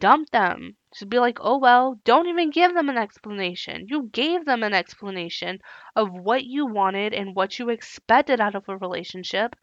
Dump 0.00 0.30
them. 0.30 0.76
Just 0.92 1.08
be 1.08 1.20
like, 1.20 1.38
oh 1.40 1.58
well, 1.58 2.00
don't 2.04 2.26
even 2.26 2.50
give 2.50 2.74
them 2.74 2.88
an 2.88 2.98
explanation. 2.98 3.86
You 3.88 4.08
gave 4.08 4.44
them 4.44 4.64
an 4.64 4.74
explanation 4.74 5.60
of 5.94 6.10
what 6.10 6.42
you 6.44 6.66
wanted 6.66 7.14
and 7.14 7.36
what 7.36 7.60
you 7.60 7.68
expected 7.68 8.40
out 8.40 8.56
of 8.56 8.68
a 8.68 8.76
relationship. 8.76 9.54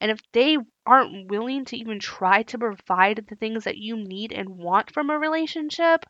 And 0.00 0.12
if 0.12 0.20
they 0.30 0.58
aren't 0.86 1.28
willing 1.30 1.64
to 1.64 1.76
even 1.76 1.98
try 1.98 2.44
to 2.44 2.58
provide 2.58 3.26
the 3.28 3.34
things 3.34 3.64
that 3.64 3.78
you 3.78 3.96
need 3.96 4.30
and 4.30 4.48
want 4.50 4.92
from 4.92 5.10
a 5.10 5.18
relationship, 5.18 6.04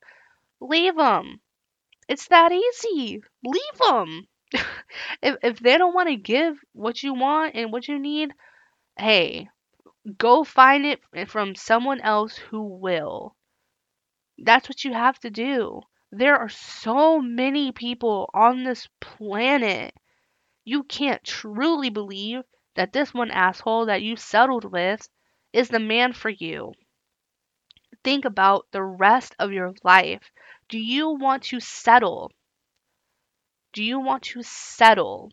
leave 0.60 0.96
them. 0.96 1.40
It's 2.08 2.28
that 2.28 2.52
easy. 2.52 3.22
Leave 3.44 3.78
them. 3.88 4.28
if, 5.22 5.36
if 5.42 5.60
they 5.60 5.78
don't 5.78 5.94
want 5.94 6.08
to 6.08 6.16
give 6.16 6.56
what 6.72 7.02
you 7.02 7.14
want 7.14 7.54
and 7.54 7.72
what 7.72 7.88
you 7.88 7.98
need, 7.98 8.32
hey, 8.98 9.48
go 10.18 10.44
find 10.44 10.86
it 10.86 11.00
from 11.28 11.54
someone 11.54 12.00
else 12.00 12.36
who 12.36 12.62
will. 12.62 13.35
That's 14.38 14.66
what 14.66 14.82
you 14.82 14.94
have 14.94 15.18
to 15.20 15.30
do. 15.30 15.82
There 16.10 16.38
are 16.38 16.48
so 16.48 17.20
many 17.20 17.70
people 17.70 18.30
on 18.32 18.64
this 18.64 18.88
planet. 18.98 19.94
You 20.64 20.84
can't 20.84 21.24
truly 21.24 21.90
believe 21.90 22.42
that 22.76 22.92
this 22.92 23.14
one 23.14 23.30
asshole 23.30 23.86
that 23.86 24.02
you 24.02 24.16
settled 24.16 24.72
with 24.72 25.08
is 25.52 25.68
the 25.68 25.80
man 25.80 26.12
for 26.12 26.30
you. 26.30 26.74
Think 28.02 28.24
about 28.24 28.70
the 28.70 28.82
rest 28.82 29.36
of 29.38 29.52
your 29.52 29.74
life. 29.84 30.30
Do 30.70 30.78
you 30.78 31.10
want 31.10 31.42
to 31.42 31.60
settle? 31.60 32.32
Do 33.72 33.84
you 33.84 34.00
want 34.00 34.24
to 34.24 34.42
settle? 34.42 35.30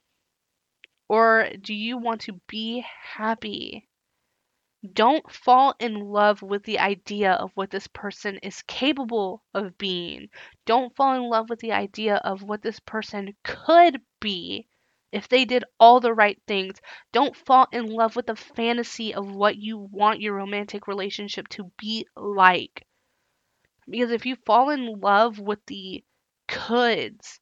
Or 1.08 1.50
do 1.62 1.74
you 1.74 1.98
want 1.98 2.20
to 2.24 2.42
be 2.50 2.84
happy? 3.16 3.88
Don't 4.94 5.32
fall 5.32 5.76
in 5.80 5.96
love 5.96 6.42
with 6.44 6.64
the 6.64 6.78
idea 6.78 7.32
of 7.34 7.52
what 7.56 7.72
this 7.72 7.88
person 7.88 8.38
is 8.38 8.62
capable 8.64 9.44
of 9.54 9.78
being. 9.78 10.30
Don't 10.66 10.96
fall 10.96 11.16
in 11.16 11.24
love 11.24 11.50
with 11.50 11.60
the 11.60 11.72
idea 11.72 12.18
of 12.18 12.44
what 12.44 12.62
this 12.62 12.80
person 12.80 13.36
could 13.44 14.02
be 14.20 14.68
if 15.12 15.28
they 15.28 15.46
did 15.46 15.64
all 15.80 16.00
the 16.00 16.14
right 16.14 16.40
things. 16.48 16.80
Don't 17.12 17.36
fall 17.36 17.68
in 17.72 17.88
love 17.88 18.16
with 18.16 18.28
the 18.28 18.36
fantasy 18.36 19.14
of 19.14 19.34
what 19.34 19.58
you 19.58 19.78
want 19.78 20.22
your 20.22 20.36
romantic 20.36 20.88
relationship 20.88 21.48
to 21.50 21.72
be 21.78 22.08
like. 22.16 22.86
Because 23.90 24.12
if 24.12 24.26
you 24.26 24.36
fall 24.36 24.70
in 24.70 25.00
love 25.00 25.40
with 25.40 25.66
the 25.66 26.04
coulds, 26.48 27.40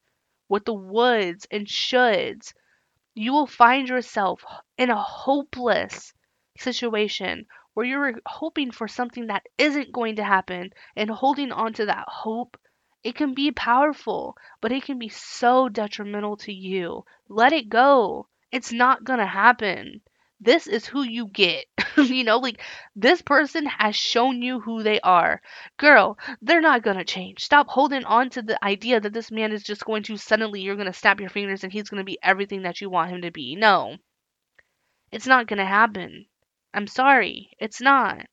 with 0.48 0.64
the 0.64 0.74
woulds 0.74 1.46
and 1.50 1.66
shoulds, 1.66 2.54
you 3.14 3.32
will 3.32 3.46
find 3.46 3.88
yourself 3.88 4.44
in 4.78 4.90
a 4.90 4.96
hopeless 5.02 6.14
situation 6.58 7.46
where 7.74 7.86
you're 7.86 8.20
hoping 8.26 8.70
for 8.70 8.86
something 8.88 9.26
that 9.28 9.46
isn't 9.58 9.92
going 9.92 10.16
to 10.16 10.24
happen 10.24 10.70
and 10.96 11.10
holding 11.10 11.52
on 11.52 11.72
to 11.74 11.86
that 11.86 12.06
hope, 12.08 12.56
it 13.02 13.14
can 13.14 13.34
be 13.34 13.50
powerful, 13.50 14.36
but 14.60 14.72
it 14.72 14.84
can 14.84 14.98
be 14.98 15.08
so 15.08 15.68
detrimental 15.68 16.36
to 16.36 16.52
you. 16.52 17.04
Let 17.28 17.52
it 17.52 17.68
go. 17.68 18.28
It's 18.50 18.72
not 18.72 19.04
going 19.04 19.18
to 19.18 19.26
happen. 19.26 20.02
this 20.40 20.66
is 20.66 20.86
who 20.86 21.02
you 21.02 21.28
get. 21.28 21.66
you 21.96 22.24
know, 22.24 22.38
like 22.38 22.60
this 22.96 23.22
person 23.22 23.66
has 23.66 23.94
shown 23.96 24.42
you 24.42 24.60
who 24.60 24.82
they 24.82 25.00
are. 25.00 25.40
Girl, 25.78 26.18
they're 26.40 26.60
not 26.60 26.82
going 26.82 26.96
to 26.96 27.04
change. 27.04 27.42
Stop 27.44 27.68
holding 27.68 28.04
on 28.04 28.30
to 28.30 28.42
the 28.42 28.62
idea 28.64 29.00
that 29.00 29.12
this 29.12 29.30
man 29.30 29.52
is 29.52 29.62
just 29.62 29.84
going 29.84 30.02
to 30.04 30.16
suddenly, 30.16 30.60
you're 30.60 30.76
going 30.76 30.86
to 30.86 30.92
snap 30.92 31.20
your 31.20 31.30
fingers 31.30 31.64
and 31.64 31.72
he's 31.72 31.88
going 31.88 32.00
to 32.00 32.04
be 32.04 32.18
everything 32.22 32.62
that 32.62 32.80
you 32.80 32.90
want 32.90 33.10
him 33.10 33.22
to 33.22 33.30
be. 33.30 33.56
No, 33.56 33.96
it's 35.12 35.26
not 35.26 35.46
going 35.46 35.58
to 35.58 35.64
happen. 35.64 36.26
I'm 36.74 36.86
sorry. 36.86 37.50
It's 37.58 37.80
not. 37.80 38.26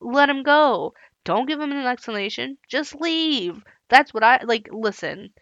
Let 0.00 0.28
him 0.30 0.42
go. 0.42 0.94
Don't 1.24 1.46
give 1.46 1.60
him 1.60 1.72
an 1.72 1.86
explanation. 1.86 2.58
Just 2.68 2.94
leave. 3.00 3.62
That's 3.88 4.12
what 4.14 4.24
I 4.24 4.42
like. 4.44 4.68
Listen, 4.72 5.32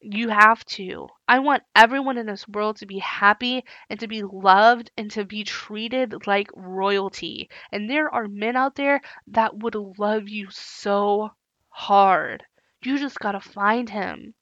you 0.00 0.28
have 0.30 0.64
to. 0.66 1.08
I 1.28 1.40
want 1.40 1.64
everyone 1.74 2.18
in 2.18 2.26
this 2.26 2.48
world 2.48 2.76
to 2.78 2.86
be 2.86 2.98
happy 2.98 3.64
and 3.90 4.00
to 4.00 4.08
be 4.08 4.22
loved 4.22 4.90
and 4.96 5.10
to 5.12 5.24
be 5.24 5.44
treated 5.44 6.26
like 6.26 6.48
royalty. 6.54 7.50
And 7.72 7.90
there 7.90 8.12
are 8.14 8.28
men 8.28 8.56
out 8.56 8.76
there 8.76 9.00
that 9.28 9.58
would 9.58 9.74
love 9.74 10.28
you 10.28 10.48
so 10.50 11.30
hard. 11.70 12.44
You 12.82 12.98
just 12.98 13.18
gotta 13.18 13.40
find 13.40 13.90
him. 13.90 14.34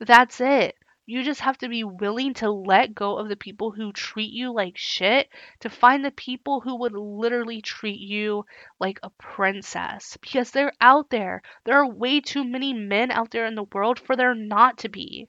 That's 0.00 0.40
it. 0.40 0.75
You 1.08 1.22
just 1.22 1.40
have 1.42 1.56
to 1.58 1.68
be 1.68 1.84
willing 1.84 2.34
to 2.34 2.50
let 2.50 2.92
go 2.92 3.16
of 3.16 3.28
the 3.28 3.36
people 3.36 3.70
who 3.70 3.92
treat 3.92 4.32
you 4.32 4.52
like 4.52 4.76
shit 4.76 5.28
to 5.60 5.70
find 5.70 6.04
the 6.04 6.10
people 6.10 6.60
who 6.60 6.80
would 6.80 6.94
literally 6.94 7.62
treat 7.62 8.00
you 8.00 8.44
like 8.80 8.98
a 9.04 9.10
princess 9.10 10.16
because 10.20 10.50
they're 10.50 10.72
out 10.80 11.08
there. 11.10 11.42
There 11.64 11.78
are 11.78 11.88
way 11.88 12.20
too 12.20 12.42
many 12.42 12.74
men 12.74 13.12
out 13.12 13.30
there 13.30 13.46
in 13.46 13.54
the 13.54 13.68
world 13.72 14.00
for 14.00 14.16
there 14.16 14.34
not 14.34 14.78
to 14.78 14.88
be. 14.88 15.28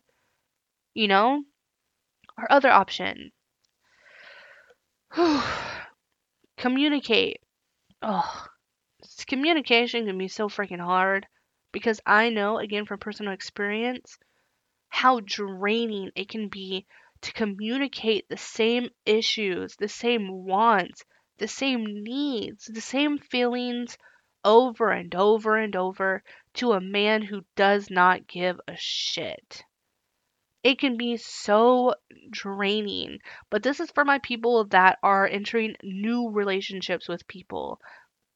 You 0.95 1.07
know? 1.07 1.43
Our 2.39 2.47
other 2.49 2.71
option. 2.71 3.31
Communicate. 6.57 7.39
Oh, 8.01 8.47
communication 9.27 10.05
can 10.07 10.17
be 10.17 10.27
so 10.27 10.49
freaking 10.49 10.79
hard 10.79 11.27
because 11.71 12.01
I 12.05 12.29
know, 12.29 12.57
again, 12.57 12.85
from 12.85 12.99
personal 12.99 13.33
experience, 13.33 14.17
how 14.89 15.19
draining 15.21 16.11
it 16.15 16.29
can 16.29 16.49
be 16.49 16.85
to 17.21 17.33
communicate 17.33 18.27
the 18.29 18.37
same 18.37 18.89
issues, 19.05 19.75
the 19.75 19.87
same 19.87 20.45
wants, 20.45 21.03
the 21.37 21.47
same 21.47 22.03
needs, 22.03 22.65
the 22.65 22.81
same 22.81 23.17
feelings 23.17 23.97
over 24.43 24.91
and 24.91 25.13
over 25.15 25.57
and 25.57 25.75
over 25.75 26.23
to 26.53 26.71
a 26.71 26.81
man 26.81 27.21
who 27.21 27.43
does 27.55 27.89
not 27.89 28.27
give 28.27 28.59
a 28.67 28.75
shit. 28.75 29.63
It 30.63 30.79
can 30.79 30.97
be 30.97 31.17
so 31.17 31.95
draining. 32.29 33.19
But 33.49 33.63
this 33.63 33.79
is 33.79 33.91
for 33.91 34.03
my 34.03 34.19
people 34.19 34.65
that 34.65 34.99
are 35.03 35.27
entering 35.27 35.75
new 35.83 36.29
relationships 36.29 37.07
with 37.07 37.27
people. 37.27 37.79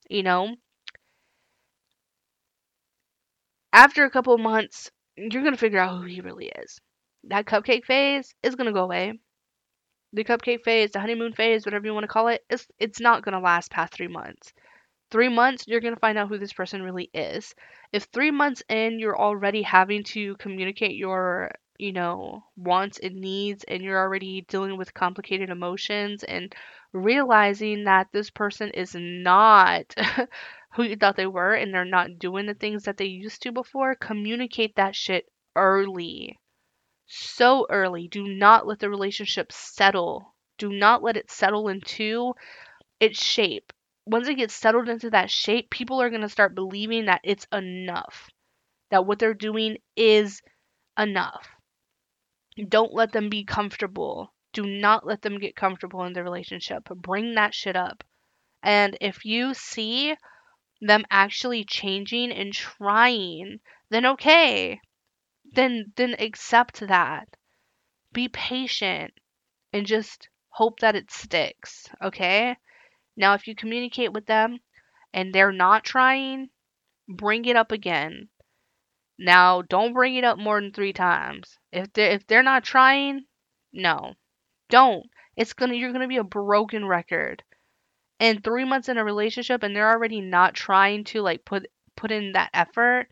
You 0.10 0.24
know, 0.24 0.56
after 3.74 4.04
a 4.06 4.12
couple 4.12 4.38
months, 4.38 4.92
you're 5.15 5.43
gonna 5.43 5.58
figure 5.58 5.80
out 5.80 6.00
who 6.00 6.06
he 6.06 6.21
really 6.21 6.47
is. 6.47 6.80
That 7.26 7.45
cupcake 7.45 7.86
phase 7.86 8.34
is 8.43 8.56
gonna 8.56 8.74
go 8.74 8.84
away. 8.84 9.19
The 10.13 10.24
cupcake 10.24 10.63
phase, 10.63 10.91
the 10.91 11.00
honeymoon 11.00 11.34
phase, 11.34 11.65
whatever 11.65 11.86
you 11.86 11.93
want 11.93 12.04
to 12.04 12.08
call 12.08 12.28
it, 12.30 12.43
it's 12.50 12.67
it's 12.80 13.00
not 13.00 13.24
gonna 13.24 13.39
last 13.39 13.71
past 13.71 13.93
three 13.93 14.08
months. 14.08 14.54
Three 15.12 15.30
months, 15.30 15.67
you're 15.67 15.82
gonna 15.82 15.97
find 15.97 16.17
out 16.17 16.30
who 16.30 16.38
this 16.38 16.54
person 16.54 16.84
really 16.84 17.10
is. 17.13 17.56
If 17.93 18.06
three 18.06 18.32
months 18.32 18.63
in, 18.69 19.00
you're 19.00 19.19
already 19.19 19.62
having 19.63 20.04
to 20.06 20.36
communicate 20.38 20.95
your 20.95 21.52
you 21.78 21.91
know, 21.91 22.43
wants 22.56 23.00
and 23.00 23.15
needs, 23.15 23.63
and 23.67 23.82
you're 23.82 23.97
already 23.97 24.41
dealing 24.41 24.78
with 24.78 24.93
complicated 24.93 25.50
emotions 25.50 26.24
and 26.24 26.54
realizing 26.93 27.86
that 27.86 28.08
this 28.13 28.30
person 28.30 28.69
is 28.69 28.95
not 28.95 29.93
who 30.73 30.84
you 30.84 30.95
thought 30.95 31.17
they 31.17 31.27
were 31.27 31.53
and 31.53 31.73
they're 31.73 31.86
not 31.86 32.19
doing 32.19 32.45
the 32.45 32.53
things 32.53 32.84
that 32.84 32.97
they 32.97 33.05
used 33.05 33.41
to 33.43 33.51
before, 33.51 33.95
communicate 33.95 34.75
that 34.75 34.95
shit 34.95 35.25
early. 35.55 36.39
So 37.07 37.67
early. 37.69 38.07
Do 38.07 38.27
not 38.27 38.65
let 38.65 38.79
the 38.79 38.89
relationship 38.89 39.51
settle. 39.51 40.34
Do 40.57 40.71
not 40.71 41.03
let 41.03 41.17
it 41.17 41.29
settle 41.29 41.67
into 41.67 42.34
its 42.99 43.21
shape. 43.21 43.73
Once 44.05 44.27
it 44.27 44.36
gets 44.36 44.53
settled 44.53 44.88
into 44.88 45.10
that 45.10 45.29
shape, 45.29 45.69
people 45.69 46.01
are 46.01 46.10
going 46.10 46.21
to 46.21 46.29
start 46.29 46.55
believing 46.55 47.05
that 47.05 47.21
it's 47.23 47.45
enough. 47.51 48.29
That 48.91 49.05
what 49.05 49.19
they're 49.19 49.34
doing 49.34 49.77
is 49.95 50.41
enough. 50.97 51.49
Don't 52.67 52.93
let 52.93 53.12
them 53.12 53.29
be 53.29 53.43
comfortable. 53.43 54.34
Do 54.53 54.65
not 54.65 55.05
let 55.05 55.21
them 55.21 55.39
get 55.39 55.55
comfortable 55.55 56.03
in 56.05 56.13
the 56.13 56.23
relationship. 56.23 56.84
Bring 56.95 57.36
that 57.36 57.53
shit 57.53 57.75
up. 57.75 58.03
And 58.63 58.97
if 59.01 59.25
you 59.25 59.53
see 59.53 60.15
them 60.82 61.06
actually 61.12 61.63
changing 61.63 62.32
and 62.32 62.52
trying, 62.52 63.60
then 63.89 64.06
okay. 64.06 64.82
Then 65.54 65.94
then 65.96 66.15
accept 66.17 66.80
that. 66.88 67.28
Be 68.12 68.28
patient 68.28 69.13
and 69.72 69.86
just 69.86 70.28
hope 70.50 70.80
that 70.80 70.96
it 70.96 71.12
sticks, 71.12 71.88
okay? 72.02 72.58
Now 73.15 73.36
if 73.36 73.48
you 73.48 73.56
communicate 73.56 74.12
with 74.12 74.26
them 74.26 74.60
and 75.13 75.34
they're 75.34 75.52
not 75.52 75.84
trying, 75.84 76.50
bring 77.08 77.46
it 77.46 77.56
up 77.56 77.72
again. 77.72 78.30
Now, 79.20 79.62
don't 79.62 79.94
bring 79.94 80.15
it 80.15 80.24
up 80.24 80.39
more 80.39 80.60
than 80.60 80.72
3 80.72 80.94
times. 80.94 81.60
If 81.72 81.94
they 81.94 82.12
if 82.12 82.26
they're 82.26 82.41
not 82.41 82.63
trying, 82.63 83.26
no. 83.72 84.15
Don't. 84.70 85.06
It's 85.36 85.54
to 85.54 85.78
you're 85.78 85.91
to 86.02 86.08
be 86.08 86.17
a 86.17 86.24
broken 86.24 86.86
record 86.86 87.44
and 88.21 88.43
three 88.43 88.63
months 88.63 88.88
in 88.88 88.99
a 88.99 89.03
relationship 89.03 89.63
and 89.63 89.75
they're 89.75 89.89
already 89.89 90.21
not 90.21 90.53
trying 90.53 91.03
to 91.03 91.21
like 91.21 91.43
put 91.43 91.65
put 91.95 92.12
in 92.12 92.34
that 92.34 92.51
effort 92.53 93.07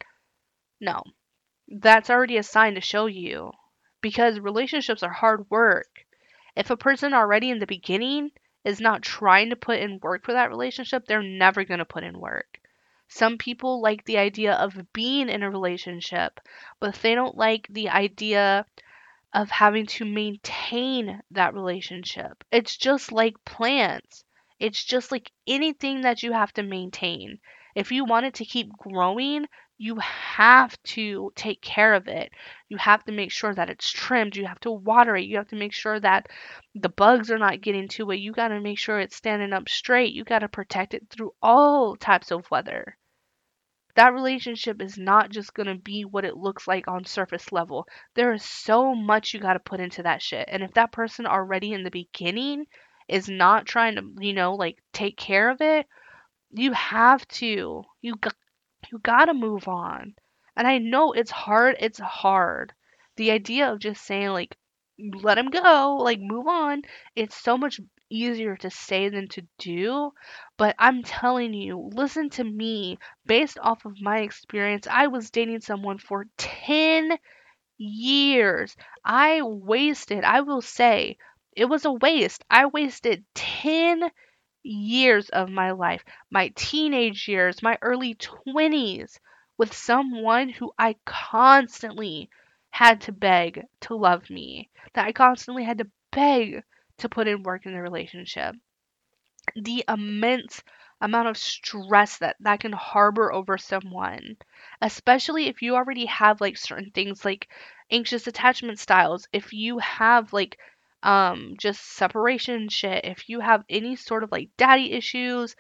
no. 0.80 1.02
That's 1.68 2.10
already 2.10 2.38
a 2.38 2.44
sign 2.44 2.76
to 2.76 2.82
show 2.82 3.08
you 3.08 3.52
because 4.02 4.40
relationships 4.40 5.04
are 5.04 5.12
hard 5.12 5.50
work. 5.50 6.06
If 6.56 6.70
a 6.70 6.78
person 6.78 7.14
already 7.14 7.50
in 7.50 7.60
the 7.60 7.68
beginning 7.68 8.30
is 8.64 8.80
not 8.80 9.02
trying 9.02 9.50
to 9.50 9.56
put 9.56 9.80
in 9.80 10.00
work 10.00 10.24
for 10.24 10.34
that 10.34 10.50
relationship 10.50 11.06
they're 11.08 11.24
never 11.24 11.64
going 11.64 11.80
to 11.80 11.86
put 11.86 12.04
in 12.04 12.20
work. 12.20 12.60
Some 13.08 13.40
people 13.40 13.82
like 13.82 14.06
the 14.06 14.20
idea 14.20 14.54
of 14.54 14.94
being 14.94 15.28
in 15.28 15.42
a 15.42 15.50
relationship 15.50 16.40
but 16.80 16.94
they 17.02 17.16
don't 17.16 17.36
like 17.36 17.66
the 17.68 17.90
idea 17.90 18.64
of 19.34 19.50
having 19.50 19.88
to 19.88 20.06
maintain 20.06 21.20
that 21.32 21.56
relationship. 21.56 22.44
It's 22.52 22.78
just 22.78 23.12
like 23.12 23.44
plants 23.44 24.24
it's 24.60 24.84
just 24.84 25.12
like 25.12 25.32
anything 25.48 26.02
that 26.02 26.24
you 26.24 26.34
have 26.34 26.54
to 26.54 26.64
maintain. 26.64 27.40
If 27.76 27.92
you 27.92 28.04
want 28.04 28.26
it 28.26 28.34
to 28.36 28.46
keep 28.46 28.72
growing, 28.78 29.46
you 29.78 29.96
have 29.96 30.76
to 30.84 31.32
take 31.36 31.62
care 31.62 31.94
of 31.94 32.10
it. 32.10 32.32
You 32.68 32.76
have 32.78 33.06
to 33.06 33.14
make 33.14 33.32
sure 33.32 33.56
that 33.56 33.70
it's 33.70 33.90
trimmed. 33.90 34.36
You 34.36 34.46
have 34.46 34.60
to 34.62 34.72
water 34.72 35.16
it. 35.16 35.26
You 35.26 35.38
have 35.38 35.48
to 35.50 35.56
make 35.56 35.72
sure 35.72 35.98
that 36.02 36.28
the 36.76 36.90
bugs 36.90 37.32
are 37.32 37.38
not 37.38 37.62
getting 37.62 37.88
to 37.90 38.12
it. 38.12 38.18
You 38.18 38.34
got 38.34 38.50
to 38.50 38.60
make 38.60 38.78
sure 38.78 39.00
it's 39.00 39.16
standing 39.16 39.54
up 39.54 39.70
straight. 39.70 40.14
You 40.14 40.26
got 40.26 40.40
to 40.40 40.50
protect 40.50 40.94
it 40.94 41.08
through 41.10 41.32
all 41.42 41.96
types 41.96 42.32
of 42.32 42.52
weather. 42.52 42.98
That 43.96 44.14
relationship 44.14 44.82
is 44.82 44.98
not 44.98 45.30
just 45.30 45.54
going 45.54 45.68
to 45.68 45.76
be 45.76 46.04
what 46.04 46.26
it 46.26 46.36
looks 46.36 46.68
like 46.68 46.88
on 46.90 47.06
surface 47.06 47.52
level. 47.52 47.88
There 48.16 48.34
is 48.34 48.44
so 48.44 48.94
much 48.94 49.34
you 49.34 49.40
got 49.40 49.54
to 49.54 49.60
put 49.60 49.80
into 49.80 50.04
that 50.04 50.22
shit. 50.22 50.48
And 50.52 50.62
if 50.62 50.74
that 50.74 50.92
person 50.92 51.26
already 51.26 51.72
in 51.72 51.84
the 51.84 51.92
beginning 51.92 52.66
is 53.10 53.28
not 53.28 53.66
trying 53.66 53.96
to, 53.96 54.04
you 54.20 54.34
know, 54.34 54.56
like 54.56 54.78
take 54.94 55.18
care 55.18 55.50
of 55.50 55.62
it, 55.62 55.88
you 56.52 56.72
have 56.74 57.28
to. 57.28 57.84
You 58.02 58.16
got, 58.16 58.36
you 58.92 59.00
got 59.00 59.26
to 59.26 59.34
move 59.34 59.68
on. 59.68 60.16
And 60.56 60.68
I 60.68 60.78
know 60.78 61.14
it's 61.14 61.32
hard. 61.32 61.78
It's 61.80 62.00
hard. 62.00 62.74
The 63.18 63.32
idea 63.32 63.72
of 63.72 63.80
just 63.80 64.06
saying 64.06 64.30
like 64.30 64.56
let 65.22 65.38
him 65.38 65.50
go, 65.50 65.98
like 66.02 66.20
move 66.20 66.48
on, 66.48 66.84
it's 67.16 67.36
so 67.36 67.58
much 67.58 67.80
easier 68.10 68.58
to 68.58 68.70
say 68.70 69.10
than 69.10 69.28
to 69.30 69.44
do. 69.58 70.12
But 70.58 70.76
I'm 70.80 71.04
telling 71.04 71.54
you, 71.54 71.90
listen 71.94 72.30
to 72.32 72.44
me. 72.44 72.98
Based 73.26 73.58
off 73.60 73.86
of 73.86 74.02
my 74.02 74.20
experience, 74.20 74.88
I 74.88 75.08
was 75.08 75.32
dating 75.32 75.62
someone 75.62 75.98
for 75.98 76.26
10 76.38 77.18
years. 77.78 78.76
I 79.06 79.42
wasted, 79.42 80.24
I 80.24 80.42
will 80.42 80.62
say, 80.62 81.18
it 81.54 81.66
was 81.66 81.86
a 81.86 81.92
waste. 81.92 82.44
I 82.50 82.66
wasted 82.68 83.26
10 83.36 84.12
years 84.64 85.30
of 85.30 85.50
my 85.50 85.72
life, 85.72 86.04
my 86.32 86.50
teenage 86.56 87.28
years, 87.28 87.64
my 87.64 87.78
early 87.82 88.16
20s, 88.16 89.20
with 89.58 89.74
someone 89.74 90.50
who 90.50 90.72
I 90.78 90.96
constantly 91.06 92.30
had 92.70 93.02
to 93.02 93.12
beg 93.12 93.64
to 93.82 93.96
love 93.96 94.30
me, 94.30 94.70
that 94.94 95.06
I 95.06 95.12
constantly 95.12 95.64
had 95.64 95.80
to 95.80 95.92
beg 96.12 96.64
to 96.98 97.10
put 97.10 97.28
in 97.28 97.44
work 97.44 97.66
in 97.66 97.74
the 97.74 97.82
relationship. 97.82 98.56
The 99.56 99.86
immense 99.88 100.64
amount 101.02 101.28
of 101.28 101.38
stress 101.38 102.18
that 102.18 102.36
that 102.40 102.60
can 102.62 102.72
harbor 102.72 103.32
over 103.32 103.58
someone, 103.60 104.38
especially 104.82 105.48
if 105.48 105.62
you 105.62 105.76
already 105.76 106.06
have 106.08 106.42
like 106.42 106.58
certain 106.58 106.90
things 106.92 107.24
like 107.24 107.48
anxious 107.92 108.26
attachment 108.26 108.80
styles, 108.80 109.28
if 109.32 109.54
you 109.54 109.78
have 109.80 110.34
like 110.34 110.58
um, 111.04 111.56
just 111.60 111.82
separation 111.96 112.70
shit, 112.70 113.06
if 113.06 113.30
you 113.30 113.40
have 113.40 113.64
any 113.70 113.96
sort 113.96 114.24
of 114.24 114.32
like 114.32 114.50
daddy 114.58 114.92
issues, 114.92 115.56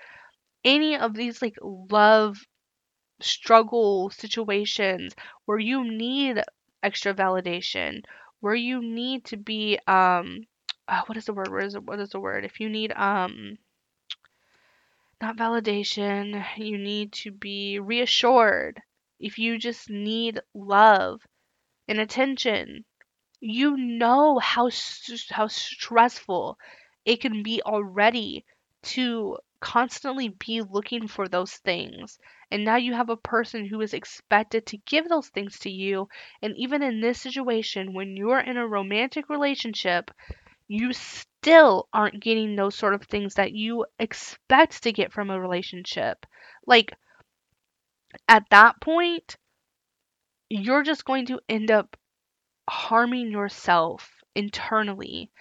any 0.64 0.98
of 0.98 1.14
these 1.14 1.42
like 1.42 1.58
love 1.62 2.38
struggle 3.22 4.10
situations 4.10 5.16
where 5.46 5.60
you 5.60 5.84
need 5.84 6.42
extra 6.84 7.14
validation, 7.14 8.04
where 8.40 8.56
you 8.56 8.82
need 8.82 9.26
to 9.26 9.38
be 9.38 9.80
um 9.88 10.40
uh, 10.88 11.02
what 11.06 11.18
is 11.18 11.26
the 11.26 11.34
word? 11.34 11.52
What 11.52 11.64
is 11.64 11.78
what 11.78 12.00
is 12.00 12.10
the 12.10 12.20
word? 12.20 12.46
If 12.46 12.60
you 12.60 12.70
need 12.70 12.92
um 12.94 13.58
not 15.22 15.38
validation, 15.38 16.46
you 16.58 16.78
need 16.78 17.12
to 17.12 17.32
be 17.32 17.80
reassured. 17.80 18.82
If 19.20 19.38
you 19.38 19.58
just 19.58 19.90
need 19.90 20.42
love 20.54 21.22
and 21.88 22.00
attention, 22.00 22.86
you 23.42 23.78
know 23.78 24.40
how 24.40 24.70
how 25.30 25.48
stressful 25.48 26.58
it 27.06 27.22
can 27.22 27.44
be 27.44 27.62
already 27.64 28.46
to 28.84 29.38
constantly 29.60 30.30
be 30.30 30.62
looking 30.62 31.08
for 31.08 31.28
those 31.28 31.54
things. 31.54 32.18
And 32.52 32.64
now 32.64 32.78
you 32.78 32.94
have 32.94 33.10
a 33.10 33.18
person 33.18 33.66
who 33.66 33.82
is 33.82 33.94
expected 33.94 34.66
to 34.68 34.78
give 34.78 35.08
those 35.10 35.28
things 35.30 35.60
to 35.60 35.70
you. 35.70 36.08
And 36.42 36.56
even 36.58 36.82
in 36.82 37.02
this 37.02 37.22
situation, 37.22 37.94
when 37.94 38.16
you're 38.16 38.40
in 38.40 38.58
a 38.58 38.68
romantic 38.68 39.30
relationship, 39.30 40.12
you 40.68 40.94
still 40.94 41.88
aren't 41.94 42.22
getting 42.22 42.56
those 42.56 42.76
sort 42.76 42.94
of 42.94 43.04
things 43.04 43.36
that 43.36 43.54
you 43.54 43.86
expect 44.00 44.84
to 44.84 44.92
get 44.92 45.12
from 45.12 45.30
a 45.30 45.40
relationship. 45.40 46.26
Like, 46.66 46.94
at 48.28 48.50
that 48.50 48.80
point, 48.82 49.38
you're 50.50 50.84
just 50.84 51.06
going 51.06 51.26
to 51.28 51.40
end 51.50 51.72
up 51.72 51.96
harming 52.70 53.32
yourself 53.32 54.12
internally. 54.36 55.32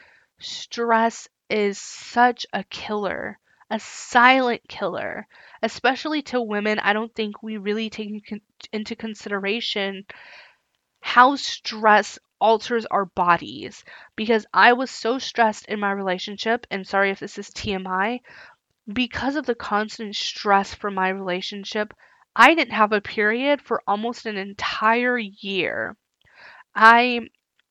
Stress 0.40 1.28
is 1.50 1.78
such 1.78 2.46
a 2.52 2.64
killer, 2.64 3.38
a 3.70 3.78
silent 3.78 4.62
killer, 4.68 5.28
especially 5.62 6.22
to 6.22 6.40
women. 6.40 6.78
I 6.78 6.92
don't 6.92 7.14
think 7.14 7.42
we 7.42 7.56
really 7.58 7.90
take 7.90 8.10
into 8.72 8.96
consideration 8.96 10.04
how 11.00 11.36
stress 11.36 12.18
alters 12.40 12.86
our 12.86 13.04
bodies 13.04 13.84
because 14.16 14.46
I 14.54 14.72
was 14.72 14.90
so 14.90 15.18
stressed 15.18 15.66
in 15.66 15.80
my 15.80 15.90
relationship 15.90 16.66
and 16.70 16.86
sorry 16.86 17.10
if 17.10 17.18
this 17.18 17.38
is 17.38 17.50
TMI 17.50 18.20
because 18.92 19.36
of 19.36 19.46
the 19.46 19.54
constant 19.56 20.14
stress 20.14 20.74
from 20.74 20.94
my 20.94 21.08
relationship 21.08 21.92
I 22.36 22.54
didn't 22.54 22.74
have 22.74 22.92
a 22.92 23.00
period 23.00 23.60
for 23.60 23.82
almost 23.86 24.24
an 24.24 24.36
entire 24.36 25.18
year. 25.18 25.96
I 26.80 27.22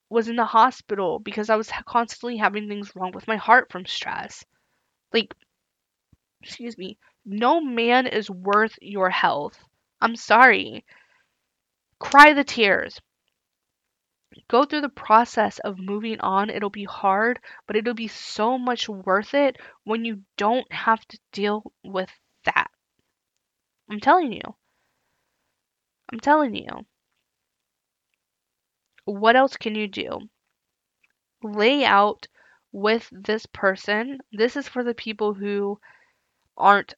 was 0.09 0.27
in 0.27 0.35
the 0.35 0.43
hospital 0.43 1.19
because 1.19 1.49
I 1.49 1.55
was 1.55 1.71
constantly 1.85 2.35
having 2.35 2.67
things 2.67 2.93
wrong 2.93 3.13
with 3.13 3.25
my 3.25 3.37
heart 3.37 3.71
from 3.71 3.85
stress. 3.85 4.43
Like, 5.13 5.33
excuse 6.43 6.77
me, 6.77 6.97
no 7.25 7.61
man 7.61 8.05
is 8.05 8.29
worth 8.29 8.77
your 8.81 9.09
health. 9.09 9.57
I'm 10.01 10.17
sorry. 10.17 10.83
Cry 11.99 12.33
the 12.33 12.43
tears. 12.43 12.99
Go 14.49 14.65
through 14.65 14.81
the 14.81 14.89
process 14.89 15.59
of 15.59 15.79
moving 15.79 16.19
on. 16.19 16.49
It'll 16.49 16.69
be 16.69 16.83
hard, 16.83 17.39
but 17.65 17.77
it'll 17.77 17.93
be 17.93 18.09
so 18.09 18.57
much 18.57 18.89
worth 18.89 19.33
it 19.33 19.55
when 19.85 20.03
you 20.03 20.23
don't 20.35 20.69
have 20.69 20.99
to 21.07 21.19
deal 21.31 21.71
with 21.81 22.11
that. 22.43 22.69
I'm 23.89 24.01
telling 24.01 24.33
you. 24.33 24.55
I'm 26.11 26.19
telling 26.19 26.55
you. 26.55 26.85
What 29.07 29.37
else 29.37 29.55
can 29.55 29.73
you 29.73 29.87
do? 29.87 30.19
Lay 31.41 31.85
out 31.85 32.27
with 32.73 33.07
this 33.09 33.45
person. 33.45 34.19
This 34.33 34.57
is 34.57 34.67
for 34.67 34.83
the 34.83 34.93
people 34.93 35.33
who 35.33 35.79
aren't 36.57 36.93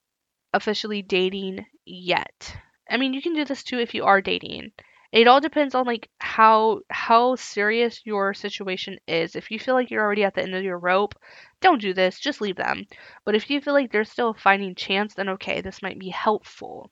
officially 0.52 1.02
dating 1.02 1.66
yet. 1.84 2.56
I 2.88 2.96
mean, 2.96 3.14
you 3.14 3.22
can 3.22 3.34
do 3.34 3.44
this 3.44 3.62
too 3.62 3.78
if 3.78 3.94
you 3.94 4.04
are 4.06 4.20
dating. 4.20 4.72
It 5.12 5.28
all 5.28 5.40
depends 5.40 5.76
on 5.76 5.86
like 5.86 6.10
how 6.18 6.80
how 6.90 7.36
serious 7.36 8.04
your 8.04 8.34
situation 8.34 8.98
is. 9.06 9.36
If 9.36 9.52
you 9.52 9.60
feel 9.60 9.74
like 9.74 9.88
you're 9.88 10.02
already 10.02 10.24
at 10.24 10.34
the 10.34 10.42
end 10.42 10.56
of 10.56 10.64
your 10.64 10.80
rope, 10.80 11.14
don't 11.60 11.80
do 11.80 11.94
this, 11.94 12.18
just 12.18 12.40
leave 12.40 12.56
them. 12.56 12.88
But 13.24 13.36
if 13.36 13.48
you 13.50 13.60
feel 13.60 13.74
like 13.74 13.92
there's 13.92 14.10
still 14.10 14.30
a 14.30 14.34
fighting 14.34 14.74
chance, 14.74 15.14
then 15.14 15.28
okay, 15.28 15.60
this 15.60 15.80
might 15.80 16.00
be 16.00 16.08
helpful. 16.08 16.90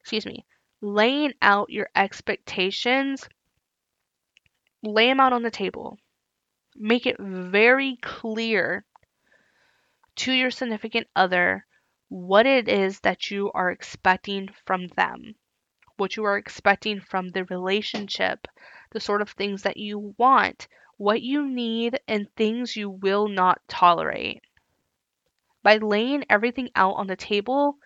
Excuse 0.00 0.26
me. 0.26 0.46
Laying 0.80 1.32
out 1.40 1.70
your 1.70 1.88
expectations, 1.96 3.28
lay 4.82 5.08
them 5.08 5.20
out 5.20 5.32
on 5.32 5.42
the 5.42 5.50
table. 5.50 5.98
Make 6.74 7.06
it 7.06 7.16
very 7.18 7.96
clear 8.02 8.84
to 10.16 10.32
your 10.32 10.50
significant 10.50 11.06
other 11.16 11.66
what 12.08 12.46
it 12.46 12.68
is 12.68 13.00
that 13.00 13.30
you 13.30 13.50
are 13.52 13.70
expecting 13.70 14.48
from 14.64 14.88
them, 14.88 15.34
what 15.96 16.16
you 16.16 16.24
are 16.24 16.36
expecting 16.36 17.00
from 17.00 17.30
the 17.30 17.44
relationship, 17.44 18.46
the 18.90 19.00
sort 19.00 19.22
of 19.22 19.30
things 19.30 19.62
that 19.62 19.76
you 19.76 20.14
want, 20.18 20.68
what 20.98 21.22
you 21.22 21.48
need, 21.48 21.98
and 22.06 22.28
things 22.36 22.76
you 22.76 22.88
will 22.88 23.28
not 23.28 23.60
tolerate. 23.68 24.42
By 25.62 25.78
laying 25.78 26.24
everything 26.30 26.70
out 26.76 26.94
on 26.94 27.06
the 27.06 27.16
table, 27.16 27.78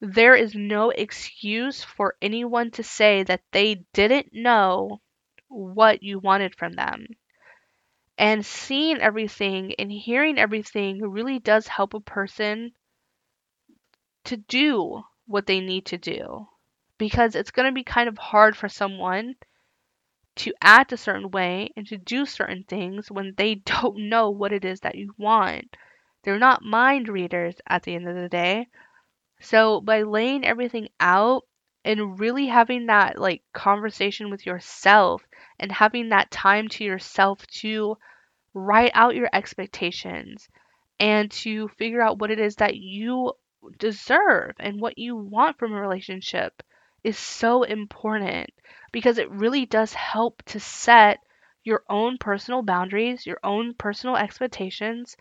there 0.00 0.34
is 0.34 0.54
no 0.54 0.90
excuse 0.90 1.82
for 1.82 2.16
anyone 2.20 2.70
to 2.72 2.82
say 2.82 3.22
that 3.22 3.42
they 3.52 3.86
didn't 3.92 4.32
know 4.32 5.00
what 5.48 6.02
you 6.02 6.18
wanted 6.18 6.54
from 6.54 6.72
them. 6.72 7.06
And 8.18 8.44
seeing 8.44 8.98
everything 8.98 9.74
and 9.78 9.90
hearing 9.90 10.38
everything 10.38 11.00
really 11.00 11.38
does 11.38 11.66
help 11.66 11.94
a 11.94 12.00
person 12.00 12.72
to 14.24 14.36
do 14.36 15.04
what 15.26 15.46
they 15.46 15.60
need 15.60 15.86
to 15.86 15.98
do. 15.98 16.48
Because 16.98 17.34
it's 17.34 17.50
going 17.50 17.66
to 17.66 17.74
be 17.74 17.84
kind 17.84 18.08
of 18.08 18.16
hard 18.16 18.56
for 18.56 18.68
someone 18.68 19.36
to 20.36 20.52
act 20.60 20.92
a 20.92 20.96
certain 20.96 21.30
way 21.30 21.70
and 21.76 21.86
to 21.86 21.96
do 21.96 22.26
certain 22.26 22.64
things 22.64 23.10
when 23.10 23.34
they 23.36 23.54
don't 23.66 24.08
know 24.08 24.30
what 24.30 24.52
it 24.52 24.64
is 24.64 24.80
that 24.80 24.94
you 24.94 25.14
want. 25.18 25.76
They're 26.22 26.38
not 26.38 26.62
mind 26.62 27.08
readers 27.08 27.54
at 27.66 27.82
the 27.82 27.94
end 27.94 28.08
of 28.08 28.16
the 28.16 28.28
day. 28.28 28.68
So 29.40 29.80
by 29.80 30.02
laying 30.02 30.44
everything 30.44 30.88
out 31.00 31.44
and 31.84 32.18
really 32.20 32.46
having 32.46 32.86
that 32.86 33.18
like 33.18 33.42
conversation 33.52 34.30
with 34.30 34.44
yourself 34.44 35.26
and 35.58 35.72
having 35.72 36.10
that 36.10 36.30
time 36.30 36.68
to 36.68 36.84
yourself 36.84 37.46
to 37.62 37.96
write 38.54 38.92
out 38.94 39.14
your 39.16 39.28
expectations 39.32 40.48
and 41.00 41.30
to 41.30 41.68
figure 41.68 42.02
out 42.02 42.18
what 42.18 42.30
it 42.30 42.38
is 42.40 42.56
that 42.56 42.76
you 42.76 43.32
deserve 43.78 44.54
and 44.58 44.80
what 44.80 44.98
you 44.98 45.16
want 45.16 45.58
from 45.58 45.72
a 45.72 45.80
relationship 45.80 46.62
is 47.04 47.18
so 47.18 47.62
important 47.62 48.50
because 48.92 49.18
it 49.18 49.30
really 49.30 49.66
does 49.66 49.92
help 49.94 50.42
to 50.44 50.60
set 50.60 51.20
your 51.64 51.82
own 51.88 52.18
personal 52.18 52.62
boundaries, 52.62 53.26
your 53.26 53.40
own 53.44 53.74
personal 53.74 54.16
expectations, 54.16 55.16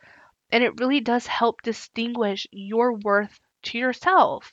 and 0.52 0.64
it 0.64 0.80
really 0.80 1.00
does 1.02 1.28
help 1.28 1.62
distinguish 1.62 2.48
your 2.52 2.94
worth 2.94 3.40
to 3.66 3.78
yourself. 3.78 4.52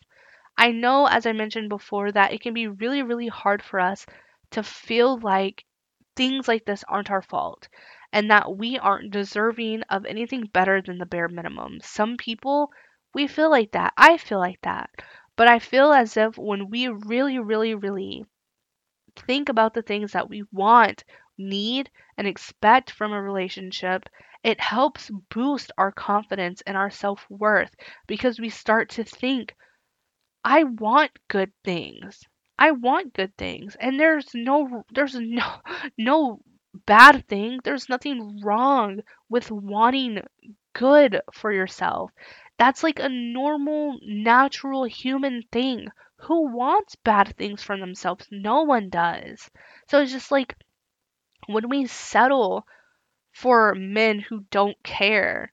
I 0.56 0.70
know, 0.70 1.06
as 1.06 1.26
I 1.26 1.32
mentioned 1.32 1.68
before, 1.68 2.12
that 2.12 2.32
it 2.32 2.40
can 2.40 2.54
be 2.54 2.68
really, 2.68 3.02
really 3.02 3.28
hard 3.28 3.62
for 3.62 3.80
us 3.80 4.06
to 4.50 4.62
feel 4.62 5.18
like 5.18 5.64
things 6.14 6.46
like 6.46 6.64
this 6.64 6.84
aren't 6.88 7.10
our 7.10 7.22
fault 7.22 7.68
and 8.12 8.30
that 8.30 8.56
we 8.56 8.78
aren't 8.78 9.12
deserving 9.12 9.82
of 9.84 10.04
anything 10.04 10.44
better 10.52 10.82
than 10.82 10.98
the 10.98 11.06
bare 11.06 11.28
minimum. 11.28 11.78
Some 11.82 12.16
people, 12.16 12.70
we 13.14 13.26
feel 13.26 13.50
like 13.50 13.72
that. 13.72 13.94
I 13.96 14.18
feel 14.18 14.38
like 14.38 14.60
that. 14.62 14.90
But 15.36 15.48
I 15.48 15.58
feel 15.58 15.92
as 15.92 16.16
if 16.16 16.36
when 16.36 16.68
we 16.68 16.88
really, 16.88 17.38
really, 17.38 17.74
really 17.74 18.26
think 19.26 19.48
about 19.48 19.72
the 19.72 19.82
things 19.82 20.12
that 20.12 20.28
we 20.28 20.44
want, 20.52 21.04
need, 21.38 21.90
and 22.18 22.26
expect 22.26 22.90
from 22.90 23.12
a 23.12 23.22
relationship, 23.22 24.08
it 24.44 24.60
helps 24.60 25.10
boost 25.30 25.72
our 25.78 25.92
confidence 25.92 26.62
and 26.66 26.76
our 26.76 26.90
self 26.90 27.26
worth 27.30 27.74
because 28.06 28.40
we 28.40 28.48
start 28.48 28.90
to 28.90 29.04
think, 29.04 29.54
I 30.44 30.64
want 30.64 31.12
good 31.28 31.52
things. 31.64 32.22
I 32.58 32.72
want 32.72 33.14
good 33.14 33.36
things. 33.36 33.76
And 33.80 33.98
there's 33.98 34.34
no 34.34 34.84
there's 34.92 35.14
no 35.14 35.60
no 35.98 36.40
bad 36.86 37.28
thing. 37.28 37.60
There's 37.62 37.88
nothing 37.88 38.40
wrong 38.42 39.00
with 39.28 39.50
wanting 39.50 40.22
good 40.72 41.20
for 41.32 41.52
yourself. 41.52 42.10
That's 42.58 42.82
like 42.82 42.98
a 42.98 43.08
normal, 43.08 43.98
natural 44.02 44.84
human 44.84 45.42
thing. 45.52 45.88
Who 46.16 46.52
wants 46.54 46.94
bad 46.96 47.36
things 47.36 47.62
for 47.62 47.76
themselves? 47.76 48.26
No 48.30 48.62
one 48.62 48.88
does. 48.90 49.50
So 49.88 50.00
it's 50.00 50.12
just 50.12 50.30
like 50.30 50.56
when 51.46 51.68
we 51.68 51.86
settle 51.86 52.66
for 53.32 53.74
men 53.74 54.20
who 54.20 54.44
don't 54.50 54.80
care, 54.82 55.52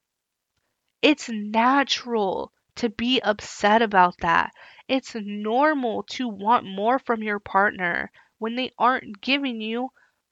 it's 1.02 1.30
natural 1.30 2.52
to 2.76 2.90
be 2.90 3.20
upset 3.22 3.82
about 3.82 4.18
that. 4.20 4.52
It's 4.88 5.16
normal 5.16 6.04
to 6.12 6.28
want 6.28 6.66
more 6.66 7.00
from 7.00 7.24
your 7.24 7.40
partner 7.40 8.12
when 8.38 8.56
they 8.56 8.72
aren't 8.78 9.22
giving 9.22 9.62
you 9.62 9.92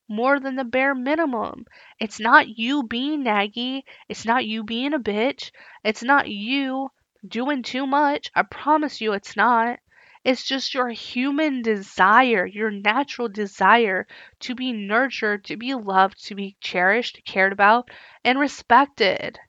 more 0.10 0.40
than 0.40 0.56
the 0.56 0.64
bare 0.64 0.96
minimum. 0.96 1.66
It's 2.00 2.20
not 2.20 2.58
you 2.58 2.84
being 2.84 3.24
naggy. 3.24 3.84
It's 4.08 4.26
not 4.26 4.46
you 4.46 4.64
being 4.64 4.94
a 4.94 5.00
bitch. 5.00 5.52
It's 5.84 6.04
not 6.04 6.30
you 6.30 6.90
doing 7.28 7.64
too 7.64 7.86
much. 7.86 8.32
I 8.34 8.44
promise 8.44 9.02
you 9.02 9.14
it's 9.14 9.36
not. 9.36 9.80
It's 10.28 10.44
just 10.44 10.76
your 10.76 10.90
human 10.90 11.64
desire, 11.64 12.46
your 12.46 12.70
natural 12.70 13.30
desire 13.30 14.06
to 14.42 14.54
be 14.54 14.72
nurtured, 14.72 15.44
to 15.46 15.58
be 15.58 15.74
loved, 15.74 16.24
to 16.26 16.36
be 16.36 16.56
cherished, 16.62 17.22
cared 17.26 17.52
about, 17.52 17.90
and 18.24 18.38
respected. 18.38 19.40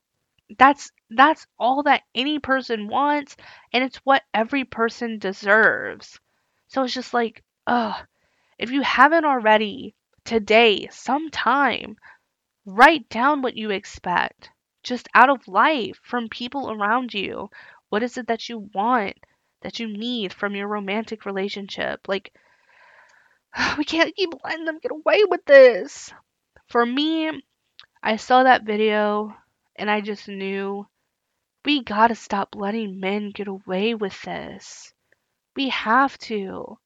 That's 0.58 0.90
that's 1.10 1.46
all 1.58 1.82
that 1.84 2.04
any 2.14 2.38
person 2.38 2.88
wants, 2.88 3.36
and 3.72 3.84
it's 3.84 3.96
what 4.04 4.24
every 4.34 4.64
person 4.64 5.18
deserves. 5.18 6.20
So 6.68 6.84
it's 6.84 6.94
just 6.94 7.14
like, 7.14 7.44
ugh, 7.66 8.06
if 8.58 8.70
you 8.70 8.82
haven't 8.82 9.24
already, 9.24 9.94
today, 10.24 10.88
sometime, 10.90 11.96
write 12.66 13.08
down 13.08 13.42
what 13.42 13.56
you 13.56 13.70
expect 13.70 14.50
just 14.84 15.08
out 15.14 15.30
of 15.30 15.48
life 15.48 15.98
from 16.04 16.28
people 16.28 16.70
around 16.70 17.12
you. 17.12 17.50
What 17.88 18.04
is 18.04 18.16
it 18.18 18.28
that 18.28 18.48
you 18.48 18.70
want, 18.74 19.16
that 19.62 19.78
you 19.80 19.88
need 19.88 20.32
from 20.32 20.54
your 20.54 20.68
romantic 20.68 21.24
relationship? 21.24 22.08
Like, 22.08 22.32
we 23.78 23.84
can't 23.84 24.14
keep 24.14 24.30
letting 24.44 24.64
them 24.64 24.78
get 24.80 24.92
away 24.92 25.24
with 25.24 25.44
this. 25.44 26.12
For 26.68 26.84
me, 26.84 27.42
I 28.02 28.16
saw 28.16 28.42
that 28.42 28.64
video 28.64 29.34
and 29.76 29.90
I 29.90 30.00
just 30.00 30.28
knew 30.28 30.86
we 31.64 31.82
gotta 31.82 32.14
stop 32.14 32.54
letting 32.54 33.00
men 33.00 33.30
get 33.30 33.48
away 33.48 33.94
with 33.94 34.20
this. 34.22 34.92
We 35.56 35.68
have 35.70 36.16
to. 36.18 36.78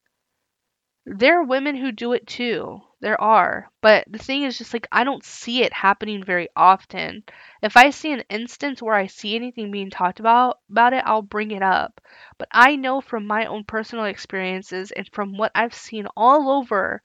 There 1.04 1.40
are 1.40 1.44
women 1.44 1.76
who 1.76 1.92
do 1.92 2.12
it 2.12 2.26
too. 2.26 2.80
There 3.02 3.20
are. 3.20 3.70
But 3.82 4.06
the 4.10 4.18
thing 4.18 4.44
is 4.44 4.56
just 4.56 4.72
like 4.72 4.88
I 4.90 5.04
don't 5.04 5.22
see 5.22 5.62
it 5.62 5.74
happening 5.74 6.24
very 6.24 6.48
often. 6.56 7.24
If 7.60 7.76
I 7.76 7.90
see 7.90 8.12
an 8.12 8.24
instance 8.30 8.80
where 8.80 8.94
I 8.94 9.08
see 9.08 9.36
anything 9.36 9.70
being 9.70 9.90
talked 9.90 10.20
about 10.20 10.60
about 10.70 10.94
it, 10.94 11.04
I'll 11.04 11.20
bring 11.20 11.50
it 11.50 11.62
up. 11.62 12.00
But 12.38 12.48
I 12.50 12.76
know 12.76 13.02
from 13.02 13.26
my 13.26 13.44
own 13.44 13.64
personal 13.64 14.06
experiences 14.06 14.90
and 14.92 15.06
from 15.12 15.36
what 15.36 15.52
I've 15.54 15.74
seen 15.74 16.06
all 16.16 16.48
over 16.48 17.02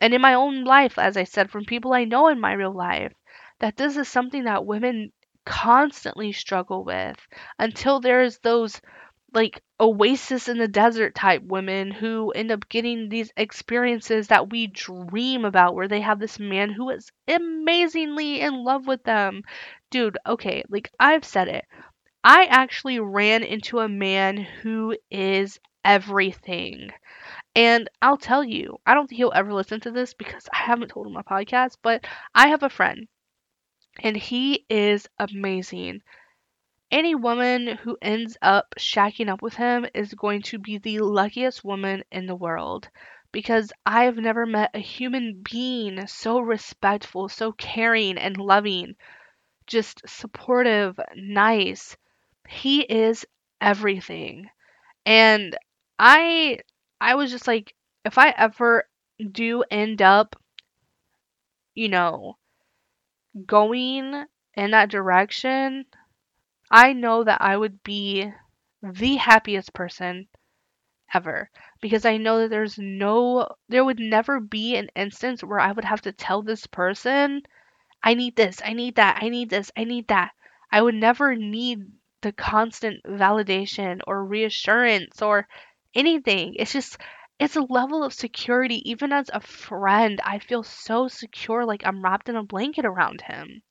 and 0.00 0.12
in 0.12 0.20
my 0.20 0.34
own 0.34 0.64
life, 0.64 0.98
as 0.98 1.16
I 1.16 1.24
said, 1.24 1.50
from 1.50 1.64
people 1.64 1.94
I 1.94 2.04
know 2.04 2.28
in 2.28 2.40
my 2.40 2.52
real 2.52 2.72
life, 2.74 3.14
that 3.60 3.76
this 3.76 3.96
is 3.96 4.08
something 4.08 4.44
that 4.44 4.66
women 4.66 5.12
constantly 5.46 6.32
struggle 6.32 6.84
with 6.84 7.16
until 7.58 8.00
there's 8.00 8.38
those 8.40 8.80
like 9.32 9.62
oasis 9.78 10.48
in 10.48 10.58
the 10.58 10.68
desert 10.68 11.14
type 11.14 11.42
women 11.42 11.90
who 11.90 12.30
end 12.32 12.50
up 12.50 12.68
getting 12.68 13.08
these 13.08 13.32
experiences 13.36 14.28
that 14.28 14.50
we 14.50 14.66
dream 14.66 15.44
about 15.44 15.74
where 15.74 15.88
they 15.88 16.00
have 16.00 16.18
this 16.18 16.38
man 16.38 16.70
who 16.70 16.90
is 16.90 17.10
amazingly 17.28 18.40
in 18.40 18.64
love 18.64 18.86
with 18.86 19.02
them. 19.04 19.42
Dude, 19.90 20.18
okay, 20.26 20.62
like 20.68 20.90
I've 20.98 21.24
said 21.24 21.48
it. 21.48 21.64
I 22.22 22.44
actually 22.46 23.00
ran 23.00 23.42
into 23.42 23.78
a 23.78 23.88
man 23.88 24.36
who 24.36 24.96
is 25.10 25.58
everything. 25.84 26.90
And 27.54 27.88
I'll 28.02 28.18
tell 28.18 28.44
you, 28.44 28.78
I 28.86 28.94
don't 28.94 29.08
think 29.08 29.18
he'll 29.18 29.32
ever 29.34 29.52
listen 29.52 29.80
to 29.80 29.90
this 29.90 30.14
because 30.14 30.48
I 30.52 30.58
haven't 30.58 30.88
told 30.88 31.06
him 31.06 31.14
my 31.14 31.22
podcast, 31.22 31.76
but 31.82 32.04
I 32.34 32.48
have 32.48 32.62
a 32.62 32.70
friend 32.70 33.08
and 34.02 34.16
he 34.16 34.64
is 34.68 35.08
amazing. 35.18 36.02
Any 36.90 37.14
woman 37.14 37.78
who 37.78 37.96
ends 38.02 38.36
up 38.42 38.74
shacking 38.78 39.28
up 39.28 39.42
with 39.42 39.54
him 39.54 39.86
is 39.94 40.14
going 40.14 40.42
to 40.42 40.58
be 40.58 40.78
the 40.78 40.98
luckiest 41.00 41.64
woman 41.64 42.04
in 42.10 42.26
the 42.26 42.34
world 42.34 42.88
because 43.32 43.72
I've 43.86 44.16
never 44.16 44.44
met 44.46 44.70
a 44.74 44.80
human 44.80 45.42
being 45.42 46.06
so 46.06 46.40
respectful, 46.40 47.28
so 47.28 47.52
caring 47.52 48.18
and 48.18 48.36
loving, 48.36 48.96
just 49.66 50.02
supportive, 50.08 50.98
nice. 51.14 51.96
He 52.48 52.80
is 52.82 53.24
everything. 53.60 54.50
And 55.06 55.56
I 55.98 56.60
I 57.00 57.14
was 57.14 57.30
just 57.30 57.46
like 57.46 57.74
if 58.04 58.18
I 58.18 58.30
ever 58.30 58.84
do 59.30 59.62
end 59.70 60.02
up, 60.02 60.34
you 61.74 61.88
know, 61.88 62.36
going 63.46 64.24
in 64.54 64.70
that 64.72 64.90
direction, 64.90 65.84
I 66.70 66.92
know 66.94 67.24
that 67.24 67.42
I 67.42 67.56
would 67.56 67.82
be 67.84 68.32
the 68.82 69.16
happiest 69.16 69.72
person 69.72 70.28
ever 71.14 71.50
because 71.80 72.04
I 72.04 72.16
know 72.16 72.40
that 72.40 72.50
there's 72.50 72.78
no, 72.78 73.46
there 73.68 73.84
would 73.84 74.00
never 74.00 74.40
be 74.40 74.76
an 74.76 74.88
instance 74.96 75.44
where 75.44 75.60
I 75.60 75.72
would 75.72 75.84
have 75.84 76.00
to 76.02 76.12
tell 76.12 76.42
this 76.42 76.66
person, 76.66 77.42
I 78.02 78.14
need 78.14 78.36
this, 78.36 78.62
I 78.64 78.74
need 78.74 78.96
that, 78.96 79.20
I 79.22 79.28
need 79.30 79.50
this, 79.50 79.72
I 79.76 79.84
need 79.84 80.08
that. 80.08 80.32
I 80.72 80.82
would 80.82 80.94
never 80.94 81.36
need 81.36 81.86
the 82.22 82.32
constant 82.32 83.02
validation 83.04 84.00
or 84.06 84.24
reassurance 84.24 85.22
or 85.22 85.48
anything. 85.94 86.54
It's 86.56 86.72
just, 86.72 86.98
it's 87.38 87.56
a 87.56 87.62
level 87.62 88.04
of 88.04 88.12
security. 88.14 88.90
Even 88.90 89.12
as 89.12 89.30
a 89.32 89.40
friend, 89.40 90.20
I 90.24 90.38
feel 90.38 90.62
so 90.62 91.08
secure, 91.08 91.64
like 91.64 91.86
I'm 91.86 92.02
wrapped 92.04 92.28
in 92.28 92.36
a 92.36 92.44
blanket 92.44 92.84
around 92.84 93.22
him. 93.22 93.62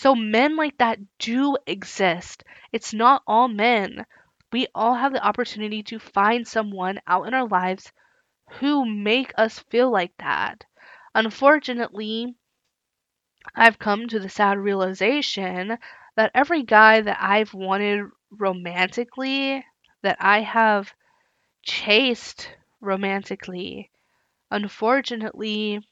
So 0.00 0.14
men 0.14 0.56
like 0.56 0.78
that 0.78 0.98
do 1.18 1.58
exist. 1.66 2.42
It's 2.72 2.94
not 2.94 3.22
all 3.26 3.48
men. 3.48 4.06
We 4.50 4.66
all 4.74 4.94
have 4.94 5.12
the 5.12 5.22
opportunity 5.22 5.82
to 5.82 5.98
find 5.98 6.48
someone 6.48 7.00
out 7.06 7.28
in 7.28 7.34
our 7.34 7.46
lives 7.46 7.92
who 8.52 8.86
make 8.86 9.34
us 9.36 9.58
feel 9.58 9.90
like 9.90 10.16
that. 10.16 10.64
Unfortunately, 11.14 12.34
I've 13.54 13.78
come 13.78 14.08
to 14.08 14.18
the 14.18 14.30
sad 14.30 14.58
realization 14.58 15.76
that 16.16 16.30
every 16.34 16.62
guy 16.62 17.02
that 17.02 17.18
I've 17.20 17.52
wanted 17.52 18.06
romantically, 18.30 19.66
that 20.00 20.16
I 20.18 20.40
have 20.40 20.94
chased 21.62 22.56
romantically, 22.80 23.90
unfortunately, 24.50 25.86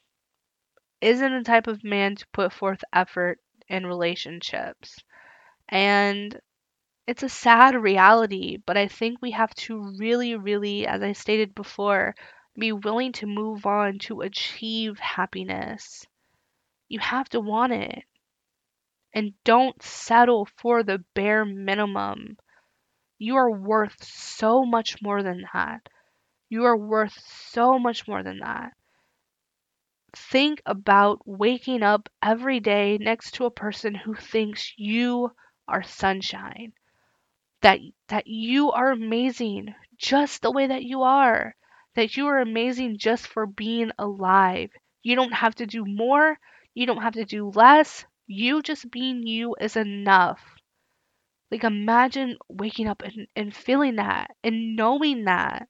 isn't 1.02 1.38
the 1.38 1.44
type 1.44 1.66
of 1.66 1.84
man 1.84 2.16
to 2.16 2.26
put 2.32 2.54
forth 2.54 2.82
effort 2.94 3.38
in 3.68 3.86
relationships. 3.86 4.98
And 5.68 6.40
it's 7.06 7.22
a 7.22 7.28
sad 7.28 7.74
reality, 7.74 8.58
but 8.64 8.76
I 8.76 8.88
think 8.88 9.20
we 9.20 9.30
have 9.32 9.54
to 9.66 9.94
really, 9.98 10.36
really, 10.36 10.86
as 10.86 11.02
I 11.02 11.12
stated 11.12 11.54
before, 11.54 12.14
be 12.58 12.72
willing 12.72 13.12
to 13.12 13.26
move 13.26 13.66
on 13.66 13.98
to 14.00 14.22
achieve 14.22 14.98
happiness. 14.98 16.06
You 16.88 17.00
have 17.00 17.28
to 17.30 17.40
want 17.40 17.72
it. 17.72 18.04
And 19.14 19.32
don't 19.44 19.82
settle 19.82 20.48
for 20.56 20.82
the 20.82 21.04
bare 21.14 21.44
minimum. 21.44 22.36
You 23.18 23.36
are 23.36 23.50
worth 23.50 24.02
so 24.04 24.64
much 24.64 25.02
more 25.02 25.22
than 25.22 25.44
that. 25.52 25.88
You 26.48 26.64
are 26.64 26.76
worth 26.76 27.18
so 27.50 27.78
much 27.78 28.06
more 28.06 28.22
than 28.22 28.38
that 28.40 28.72
think 30.14 30.62
about 30.66 31.26
waking 31.26 31.82
up 31.82 32.08
every 32.22 32.60
day 32.60 32.98
next 32.98 33.32
to 33.34 33.46
a 33.46 33.50
person 33.50 33.94
who 33.94 34.14
thinks 34.14 34.72
you 34.76 35.34
are 35.68 35.82
sunshine. 35.82 36.72
That 37.62 37.80
that 38.08 38.26
you 38.26 38.72
are 38.72 38.90
amazing 38.90 39.74
just 39.96 40.42
the 40.42 40.50
way 40.50 40.66
that 40.66 40.82
you 40.84 41.02
are. 41.02 41.56
That 41.94 42.16
you 42.16 42.26
are 42.28 42.40
amazing 42.40 42.98
just 42.98 43.28
for 43.28 43.46
being 43.46 43.92
alive. 43.98 44.70
You 45.02 45.16
don't 45.16 45.34
have 45.34 45.54
to 45.56 45.66
do 45.66 45.84
more, 45.84 46.38
you 46.74 46.86
don't 46.86 47.02
have 47.02 47.14
to 47.14 47.24
do 47.24 47.50
less. 47.50 48.04
You 48.26 48.62
just 48.62 48.90
being 48.90 49.26
you 49.26 49.56
is 49.60 49.76
enough. 49.76 50.40
Like 51.50 51.62
imagine 51.64 52.38
waking 52.48 52.88
up 52.88 53.02
and, 53.02 53.26
and 53.36 53.54
feeling 53.54 53.96
that 53.96 54.30
and 54.42 54.76
knowing 54.76 55.24
that. 55.24 55.68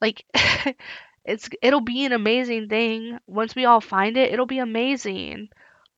Like 0.00 0.24
it's 1.24 1.48
it'll 1.62 1.80
be 1.80 2.04
an 2.04 2.12
amazing 2.12 2.68
thing. 2.68 3.18
Once 3.26 3.54
we 3.54 3.64
all 3.64 3.80
find 3.80 4.16
it 4.16 4.32
it'll 4.32 4.46
be 4.46 4.58
amazing. 4.58 5.48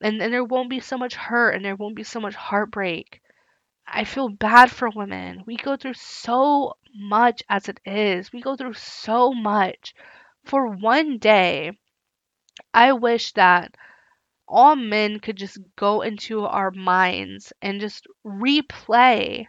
And 0.00 0.22
and 0.22 0.32
there 0.32 0.44
won't 0.44 0.70
be 0.70 0.80
so 0.80 0.98
much 0.98 1.14
hurt 1.14 1.54
and 1.54 1.64
there 1.64 1.76
won't 1.76 1.96
be 1.96 2.04
so 2.04 2.20
much 2.20 2.34
heartbreak. 2.34 3.20
I 3.86 4.04
feel 4.04 4.28
bad 4.28 4.70
for 4.70 4.90
women. 4.90 5.44
We 5.46 5.56
go 5.56 5.76
through 5.76 5.94
so 5.94 6.74
much 6.94 7.42
as 7.48 7.68
it 7.68 7.80
is. 7.86 8.32
We 8.32 8.40
go 8.42 8.56
through 8.56 8.74
so 8.74 9.32
much. 9.32 9.94
For 10.44 10.68
one 10.68 11.18
day 11.18 11.72
i 12.74 12.92
wish 12.92 13.32
that 13.32 13.74
all 14.48 14.76
men 14.76 15.20
could 15.20 15.36
just 15.36 15.58
go 15.76 16.02
into 16.02 16.44
our 16.46 16.70
minds 16.70 17.52
and 17.62 17.80
just 17.80 18.06
replay 18.24 19.46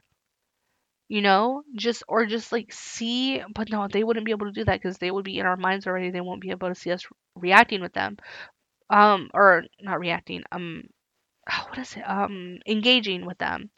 you 1.08 1.22
know 1.22 1.64
just 1.76 2.04
or 2.08 2.26
just 2.26 2.52
like 2.52 2.72
see 2.74 3.42
but 3.54 3.70
no 3.70 3.88
they 3.88 4.04
wouldn't 4.04 4.26
be 4.26 4.32
able 4.32 4.48
to 4.48 4.52
do 4.52 4.66
that 4.66 4.82
because 4.82 4.98
they 4.98 5.12
would 5.12 5.26
be 5.26 5.40
in 5.40 5.46
our 5.46 5.58
minds 5.58 5.86
already 5.88 6.10
they 6.12 6.22
won't 6.22 6.42
be 6.42 6.52
able 6.52 6.68
to 6.70 6.76
see 6.76 6.92
us 6.92 7.06
reacting 7.36 7.82
with 7.82 7.94
them. 7.94 8.18
Um 8.90 9.30
or 9.34 9.66
not 9.82 10.00
reacting 10.00 10.44
um 10.52 10.84
what 11.68 11.78
is 11.80 11.96
it? 11.96 12.02
Um 12.02 12.60
engaging 12.68 13.26
with 13.26 13.38
them. 13.38 13.70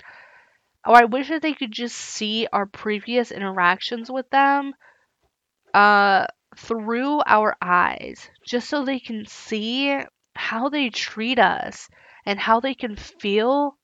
Or 0.86 0.96
i 0.96 1.06
wish 1.06 1.30
that 1.30 1.42
they 1.42 1.54
could 1.54 1.72
just 1.72 1.96
see 1.96 2.48
our 2.54 2.66
previous 2.66 3.32
interactions 3.32 4.10
with 4.12 4.30
them 4.30 4.74
uh 5.74 6.26
through 6.56 7.22
our 7.26 7.56
eyes 7.62 8.30
just 8.46 8.70
so 8.70 8.84
they 8.84 9.00
can 9.00 9.26
see 9.26 10.00
how 10.36 10.70
they 10.70 10.90
treat 10.90 11.40
us 11.40 11.90
and 12.26 12.40
how 12.40 12.60
they 12.60 12.74
can 12.74 12.96
feel 12.96 13.78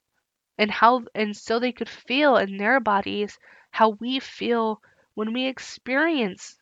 and 0.58 0.70
how 0.72 1.04
and 1.16 1.36
so 1.36 1.60
they 1.60 1.72
could 1.72 1.90
feel 1.90 2.38
in 2.38 2.58
their 2.58 2.80
bodies 2.80 3.40
how 3.72 3.90
we 3.90 4.20
feel 4.20 4.82
when 5.16 5.34
we 5.34 5.48
experience 5.48 6.58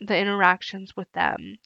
the 0.00 0.16
interactions 0.16 0.96
with 0.96 1.10
them. 1.12 1.58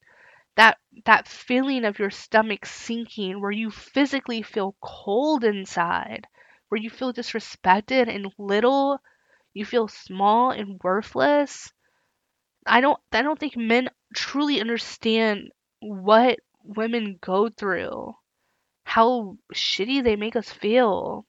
That 0.56 0.78
that 1.04 1.28
feeling 1.28 1.84
of 1.84 1.98
your 1.98 2.10
stomach 2.10 2.66
sinking 2.66 3.40
where 3.40 3.50
you 3.50 3.70
physically 3.70 4.42
feel 4.42 4.76
cold 4.80 5.44
inside 5.44 6.26
where 6.68 6.80
you 6.80 6.90
feel 6.90 7.12
disrespected 7.12 8.08
and 8.08 8.32
little 8.38 9.00
you 9.54 9.64
feel 9.64 9.88
small 9.88 10.50
and 10.50 10.80
worthless. 10.82 11.72
I 12.66 12.80
don't 12.80 13.00
i 13.12 13.22
don't 13.22 13.38
think 13.38 13.56
men 13.56 13.88
truly 14.14 14.60
understand 14.60 15.52
what 15.80 16.38
women 16.64 17.18
go 17.20 17.48
through 17.48 18.14
how 18.84 19.38
shitty 19.54 20.02
they 20.02 20.16
make 20.16 20.36
us 20.36 20.50
feel 20.52 21.26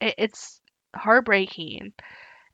it, 0.00 0.14
it's 0.18 0.60
heartbreaking 0.94 1.92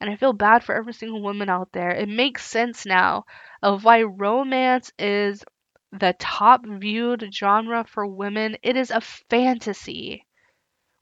and 0.01 0.11
I 0.11 0.17
feel 0.17 0.33
bad 0.33 0.65
for 0.65 0.75
every 0.75 0.93
single 0.93 1.23
woman 1.23 1.49
out 1.49 1.73
there. 1.73 1.91
It 1.91 2.09
makes 2.09 2.45
sense 2.47 2.85
now 2.85 3.25
of 3.63 3.85
why 3.85 4.03
romance 4.03 4.93
is 4.99 5.45
the 5.93 6.15
top 6.19 6.67
viewed 6.67 7.33
genre 7.35 7.85
for 7.85 8.07
women. 8.07 8.57
It 8.63 8.77
is 8.77 8.91
a 8.91 9.01
fantasy. 9.01 10.27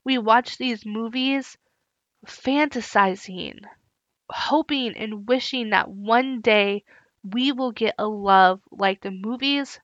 We 0.04 0.18
watch 0.18 0.58
these 0.58 0.86
movies 0.86 1.56
fantasizing, 2.26 3.60
hoping 4.30 4.96
and 4.96 5.28
wishing 5.28 5.70
that 5.70 5.90
one 5.90 6.40
day 6.40 6.84
we 7.24 7.52
will 7.52 7.72
get 7.72 7.94
a 7.98 8.06
love 8.06 8.60
like 8.70 9.00
the 9.00 9.10
movies 9.10 9.80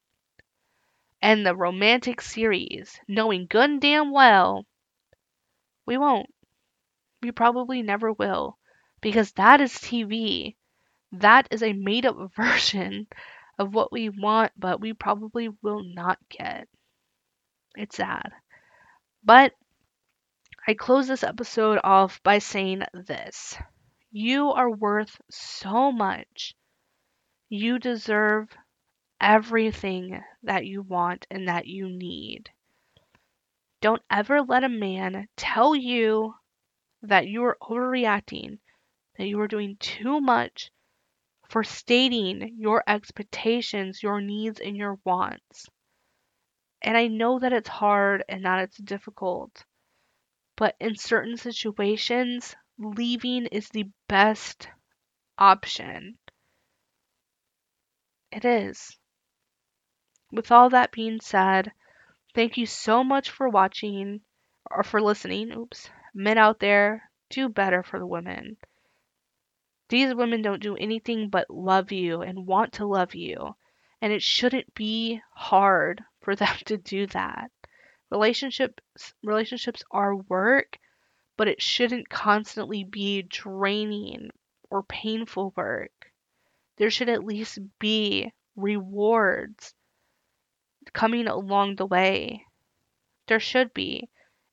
and 1.23 1.47
the 1.47 1.57
romantic 1.57 2.21
series, 2.21 3.01
knowing 3.09 3.47
good 3.49 3.71
and 3.71 3.81
damn 3.81 4.11
well 4.11 4.67
we 5.87 5.97
won't. 5.97 6.29
We 7.23 7.33
probably 7.33 7.83
never 7.83 8.12
will 8.12 8.59
because 9.01 9.33
that 9.33 9.61
is 9.61 9.73
TV. 9.73 10.57
That 11.12 11.49
is 11.51 11.62
a 11.62 11.73
made 11.73 12.07
up 12.07 12.33
version 12.37 13.07
of 13.59 13.75
what 13.75 13.91
we 13.91 14.09
want, 14.09 14.53
but 14.57 14.81
we 14.81 14.93
probably 14.93 15.49
will 15.62 15.83
not 15.83 16.19
get. 16.29 16.69
It's 17.77 17.97
sad. 17.97 18.33
But 19.25 19.53
I 20.66 20.75
close 20.75 21.09
this 21.09 21.25
episode 21.25 21.81
off 21.83 22.23
by 22.23 22.39
saying 22.39 22.83
this 22.93 23.57
You 24.12 24.53
are 24.53 24.71
worth 24.71 25.21
so 25.31 25.91
much. 25.91 26.55
You 27.49 27.79
deserve 27.79 28.49
everything 29.21 30.23
that 30.43 30.66
you 30.66 30.83
want 30.83 31.27
and 31.31 31.49
that 31.49 31.66
you 31.66 31.89
need. 31.89 32.51
Don't 33.81 34.03
ever 34.11 34.43
let 34.43 34.64
a 34.64 34.69
man 34.69 35.29
tell 35.37 35.75
you 35.75 36.35
that 37.03 37.28
you 37.28 37.44
are 37.44 37.59
overreacting 37.62 38.59
that 39.16 39.26
you 39.26 39.40
are 39.40 39.49
doing 39.49 39.76
too 39.78 40.20
much 40.20 40.70
for 41.49 41.64
stating 41.64 42.57
your 42.59 42.84
expectations, 42.86 44.03
your 44.03 44.20
needs, 44.20 44.61
and 44.61 44.76
your 44.76 44.99
wants. 45.05 45.68
And 46.82 46.96
I 46.96 47.07
know 47.07 47.38
that 47.38 47.53
it's 47.53 47.68
hard 47.68 48.24
and 48.28 48.44
that 48.44 48.61
it's 48.61 48.78
difficult, 48.78 49.64
but 50.57 50.76
in 50.80 50.96
certain 50.96 51.36
situations, 51.36 52.57
leaving 52.78 53.46
is 53.46 53.68
the 53.70 53.90
best 54.09 54.68
option. 55.38 56.18
It 58.32 58.46
is. 58.46 58.96
With 60.32 60.51
all 60.51 60.70
that 60.70 60.92
being 60.92 61.20
said, 61.20 61.72
thank 62.34 62.57
you 62.57 62.66
so 62.66 63.05
much 63.05 63.30
for 63.30 63.49
watching 63.49 64.22
or 64.70 64.82
for 64.82 65.03
listening. 65.03 65.53
Oops. 65.53 65.90
Men 66.21 66.37
out 66.37 66.59
there, 66.59 67.12
do 67.31 67.49
better 67.49 67.85
for 67.85 68.01
the 68.01 68.07
women. 68.07 68.57
These 69.89 70.16
women 70.16 70.43
don't 70.43 70.61
do 70.61 70.75
anything 70.75 71.29
but 71.29 71.49
love 71.49 71.93
you 71.93 72.23
and 72.23 72.45
want 72.45 72.73
to 72.73 72.87
love 72.87 73.14
you. 73.14 73.55
And 74.03 74.12
it 74.12 74.21
shouldn't 74.21 74.75
be 74.75 75.23
hard 75.33 76.03
for 76.21 76.35
them 76.35 76.57
to 76.64 76.77
do 76.77 77.07
that. 77.07 77.53
Relationships 78.11 78.83
relationships 79.23 79.85
are 79.93 80.16
work, 80.16 80.81
but 81.37 81.47
it 81.47 81.62
shouldn't 81.62 82.09
constantly 82.09 82.83
be 82.83 83.23
draining 83.23 84.31
or 84.71 84.83
painful 84.83 85.53
work. 85.57 86.11
There 86.79 86.91
should 86.91 87.11
at 87.11 87.23
least 87.23 87.61
be 87.79 88.33
rewards 88.57 89.73
coming 90.93 91.29
along 91.29 91.77
the 91.77 91.87
way. 91.87 92.45
There 93.29 93.39
should 93.39 93.73
be. 93.73 94.09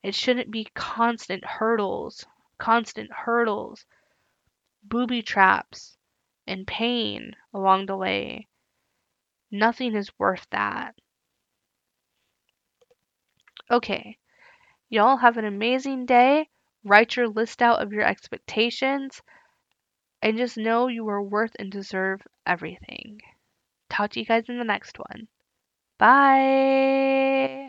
It 0.06 0.14
shouldn't 0.14 0.52
be 0.52 0.68
constant 0.76 1.44
hurdles, 1.44 2.28
constant 2.60 3.12
hurdles 3.12 3.88
booby 4.84 5.24
traps 5.24 5.98
and 6.46 6.68
pain 6.68 7.36
along 7.52 7.88
the 7.88 7.98
way. 7.98 8.48
Nothing 9.50 9.96
is 9.96 10.18
worth 10.20 10.46
that. 10.52 10.94
Okay, 13.72 14.20
y'all 14.90 15.18
have 15.18 15.38
an 15.38 15.46
amazing 15.46 16.06
day. 16.06 16.50
Write 16.84 17.16
your 17.16 17.28
list 17.28 17.64
out 17.64 17.82
of 17.82 17.92
your 17.92 18.04
expectations 18.04 19.24
and 20.22 20.38
just 20.38 20.56
know 20.56 20.88
you 20.88 21.10
are 21.10 21.24
worth 21.24 21.56
and 21.58 21.72
deserve 21.72 22.22
everything. 22.46 23.22
Talk 23.90 24.12
to 24.12 24.20
you 24.20 24.26
guys 24.28 24.50
in 24.50 24.60
the 24.60 24.64
next 24.64 25.00
one. 25.00 25.28
Bye. 25.98 27.65